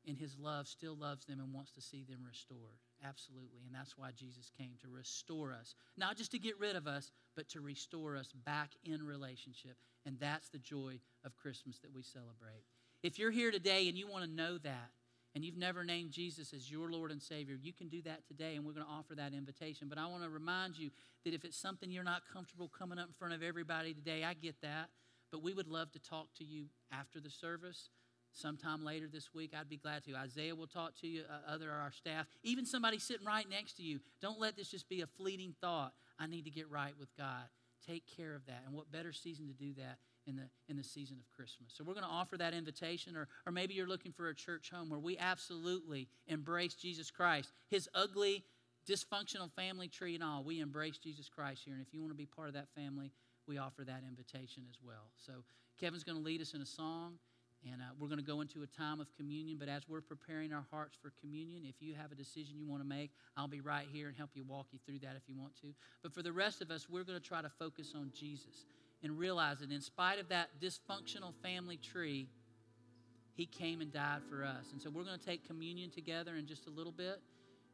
in 0.05 0.17
His 0.17 0.37
love, 0.37 0.67
still 0.67 0.97
loves 0.97 1.25
them 1.25 1.39
and 1.39 1.53
wants 1.53 1.71
to 1.73 1.81
see 1.81 2.03
them 2.03 2.25
restored. 2.27 2.81
Absolutely. 3.05 3.61
And 3.67 3.75
that's 3.75 3.97
why 3.97 4.11
Jesus 4.17 4.51
came 4.59 4.73
to 4.81 4.89
restore 4.89 5.53
us. 5.53 5.75
Not 5.97 6.17
just 6.17 6.33
to 6.33 6.39
get 6.39 6.59
rid 6.59 6.75
of 6.75 6.89
us, 6.89 7.13
but 7.37 7.49
to 7.51 7.61
restore 7.61 8.17
us 8.17 8.33
back 8.45 8.71
in 8.85 9.05
relationship. 9.05 9.77
And 10.05 10.19
that's 10.19 10.49
the 10.49 10.59
joy 10.59 10.99
of 11.25 11.37
Christmas 11.37 11.79
that 11.81 11.95
we 11.95 12.03
celebrate. 12.03 12.65
If 13.03 13.19
you're 13.19 13.31
here 13.33 13.51
today 13.51 13.89
and 13.89 13.99
you 13.99 14.07
want 14.07 14.25
to 14.25 14.31
know 14.31 14.59
that, 14.59 14.91
and 15.35 15.45
you've 15.45 15.57
never 15.57 15.83
named 15.83 16.11
Jesus 16.11 16.53
as 16.53 16.71
your 16.71 16.91
Lord 16.91 17.11
and 17.11 17.21
Savior, 17.21 17.57
you 17.61 17.73
can 17.73 17.89
do 17.89 18.03
that 18.03 18.27
today, 18.29 18.55
and 18.55 18.67
we're 18.67 18.75
going 18.75 18.85
to 18.85 18.93
offer 18.93 19.15
that 19.15 19.33
invitation. 19.33 19.89
But 19.89 19.99
I 19.99 20.07
want 20.07 20.23
to 20.23 20.29
remind 20.29 20.77
you 20.77 20.91
that 21.25 21.33
if 21.33 21.45
it's 21.45 21.57
something 21.57 21.91
you're 21.91 22.05
not 22.05 22.23
comfortable 22.31 22.69
coming 22.69 22.99
up 22.99 23.09
in 23.09 23.15
front 23.15 23.33
of 23.33 23.43
everybody 23.43 23.95
today, 23.95 24.25
I 24.25 24.35
get 24.35 24.61
that. 24.61 24.91
But 25.31 25.43
we 25.43 25.55
would 25.55 25.69
love 25.69 25.91
to 25.93 25.99
talk 25.99 26.29
to 26.37 26.45
you 26.45 26.67
after 26.93 27.19
the 27.19 27.31
service. 27.31 27.89
Sometime 28.35 28.85
later 28.85 29.09
this 29.11 29.33
week, 29.35 29.53
I'd 29.59 29.69
be 29.69 29.79
glad 29.79 30.05
to. 30.05 30.15
Isaiah 30.15 30.55
will 30.55 30.67
talk 30.67 30.95
to 31.01 31.07
you, 31.07 31.23
uh, 31.29 31.51
other 31.51 31.71
our 31.71 31.93
staff, 31.93 32.27
even 32.43 32.67
somebody 32.67 32.99
sitting 32.99 33.27
right 33.27 33.49
next 33.49 33.75
to 33.79 33.83
you. 33.83 34.01
Don't 34.21 34.39
let 34.39 34.57
this 34.57 34.71
just 34.71 34.89
be 34.89 35.01
a 35.01 35.07
fleeting 35.07 35.55
thought. 35.61 35.93
I 36.19 36.27
need 36.27 36.45
to 36.45 36.51
get 36.51 36.71
right 36.71 36.95
with 36.99 37.15
God. 37.17 37.45
Take 37.87 38.05
care 38.17 38.35
of 38.35 38.47
that. 38.47 38.63
And 38.67 38.75
what 38.75 38.93
better 38.93 39.13
season 39.13 39.49
to 39.49 39.55
do 39.55 39.75
that 39.75 39.99
in 40.27 40.37
the 40.37 40.49
in 40.69 40.77
the 40.77 40.85
season 40.85 41.19
of 41.19 41.31
Christmas. 41.37 41.73
So 41.75 41.85
we're 41.85 41.95
going 41.95 42.07
to 42.07 42.11
offer 42.11 42.37
that 42.37 42.55
invitation 42.55 43.17
or 43.17 43.29
or 43.47 43.53
maybe 43.53 43.75
you're 43.75 43.87
looking 43.87 44.13
for 44.13 44.29
a 44.29 44.35
church 44.35 44.71
home 44.71 44.89
where 44.89 44.99
we 44.99 45.19
absolutely 45.19 46.09
embrace 46.27 46.75
Jesus 46.75 47.11
Christ. 47.11 47.53
His 47.71 47.89
ugly 47.95 48.45
dysfunctional 48.89 49.51
family 49.53 49.89
tree 49.89 50.15
and 50.15 50.25
all. 50.25 50.43
We 50.43 50.61
embrace 50.61 50.99
Jesus 50.99 51.29
Christ 51.29 51.63
here 51.65 51.75
and 51.75 51.83
if 51.83 51.93
you 51.93 52.01
want 52.01 52.13
to 52.13 52.17
be 52.17 52.27
part 52.27 52.49
of 52.49 52.55
that 52.55 52.69
family, 52.75 53.13
we 53.47 53.59
offer 53.59 53.85
that 53.85 54.03
invitation 54.09 54.65
as 54.69 54.77
well. 54.85 55.11
So 55.17 55.33
Kevin's 55.81 56.05
going 56.05 56.19
to 56.19 56.25
lead 56.25 56.41
us 56.41 56.55
in 56.55 56.63
a 56.63 56.67
song 56.67 57.19
and 57.71 57.81
uh, 57.81 57.85
we're 57.99 58.09
going 58.09 58.19
to 58.19 58.25
go 58.25 58.41
into 58.41 58.63
a 58.63 58.67
time 58.67 59.01
of 59.01 59.07
communion. 59.17 59.57
But 59.59 59.69
as 59.69 59.89
we're 59.89 60.01
preparing 60.01 60.53
our 60.53 60.65
hearts 60.71 60.97
for 61.01 61.13
communion, 61.21 61.63
if 61.65 61.77
you 61.81 61.95
have 61.95 62.11
a 62.11 62.15
decision 62.15 62.59
you 62.59 62.67
want 62.67 62.83
to 62.83 62.89
make, 62.89 63.11
I'll 63.37 63.49
be 63.49 63.61
right 63.61 63.87
here 63.93 64.09
and 64.09 64.17
help 64.17 64.31
you 64.35 64.43
walk 64.45 64.67
you 64.73 64.79
through 64.85 64.99
that 65.01 65.15
if 65.17 65.29
you 65.29 65.37
want 65.39 65.55
to. 65.61 65.69
But 66.03 66.13
for 66.13 66.23
the 66.23 66.33
rest 66.33 66.61
of 66.61 66.71
us, 66.71 66.89
we're 66.91 67.05
going 67.05 67.19
to 67.19 67.25
try 67.25 67.41
to 67.41 67.49
focus 67.49 67.95
on 67.95 68.11
Jesus 68.15 68.67
and 69.03 69.19
realize 69.19 69.59
that 69.59 69.71
in 69.71 69.81
spite 69.81 70.19
of 70.19 70.29
that 70.29 70.49
dysfunctional 70.61 71.35
family 71.43 71.77
tree, 71.77 72.29
He 73.35 73.47
came 73.47 73.81
and 73.81 73.93
died 73.93 74.21
for 74.29 74.45
us. 74.45 74.71
And 74.73 74.81
so 74.81 74.91
we're 74.91 75.05
going 75.05 75.19
to 75.19 75.25
take 75.25 75.47
communion 75.47 75.91
together 75.91 76.37
in 76.37 76.47
just 76.47 76.67
a 76.67 76.71
little 76.71 76.93
bit. 76.93 77.21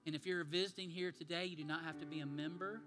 And 0.07 0.15
if 0.15 0.25
you're 0.27 0.45
visiting 0.45 0.89
here 0.89 1.13
today, 1.13 1.45
you 1.47 1.57
do 1.57 1.65
not 1.65 1.85
have 1.85 1.99
to 2.01 2.07
be 2.07 2.21
a 2.21 2.27
member, 2.27 2.81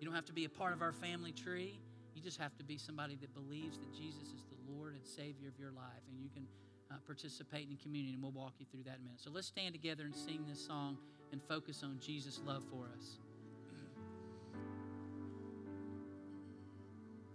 you 0.00 0.06
don't 0.06 0.14
have 0.14 0.26
to 0.26 0.32
be 0.32 0.44
a 0.44 0.48
part 0.48 0.72
of 0.72 0.82
our 0.82 0.92
family 0.92 1.32
tree. 1.32 1.78
You 2.14 2.22
just 2.22 2.38
have 2.38 2.56
to 2.58 2.64
be 2.64 2.76
somebody 2.76 3.16
that 3.20 3.32
believes 3.34 3.78
that 3.78 3.92
Jesus 3.94 4.28
is 4.28 4.42
the 4.50 4.72
Lord 4.72 4.94
and 4.94 5.06
Savior 5.06 5.48
of 5.48 5.58
your 5.58 5.70
life. 5.70 6.02
And 6.10 6.20
you 6.20 6.28
can 6.28 6.46
uh, 6.90 6.96
participate 7.06 7.68
in 7.70 7.76
communion, 7.76 8.14
and 8.14 8.22
we'll 8.22 8.32
walk 8.32 8.54
you 8.58 8.66
through 8.70 8.82
that 8.82 8.96
in 8.96 9.00
a 9.00 9.04
minute. 9.04 9.20
So 9.20 9.30
let's 9.30 9.46
stand 9.46 9.74
together 9.74 10.04
and 10.04 10.14
sing 10.14 10.44
this 10.48 10.64
song 10.64 10.98
and 11.30 11.40
focus 11.48 11.82
on 11.82 11.98
Jesus' 12.00 12.40
love 12.44 12.64
for 12.70 12.90
us. 12.98 13.18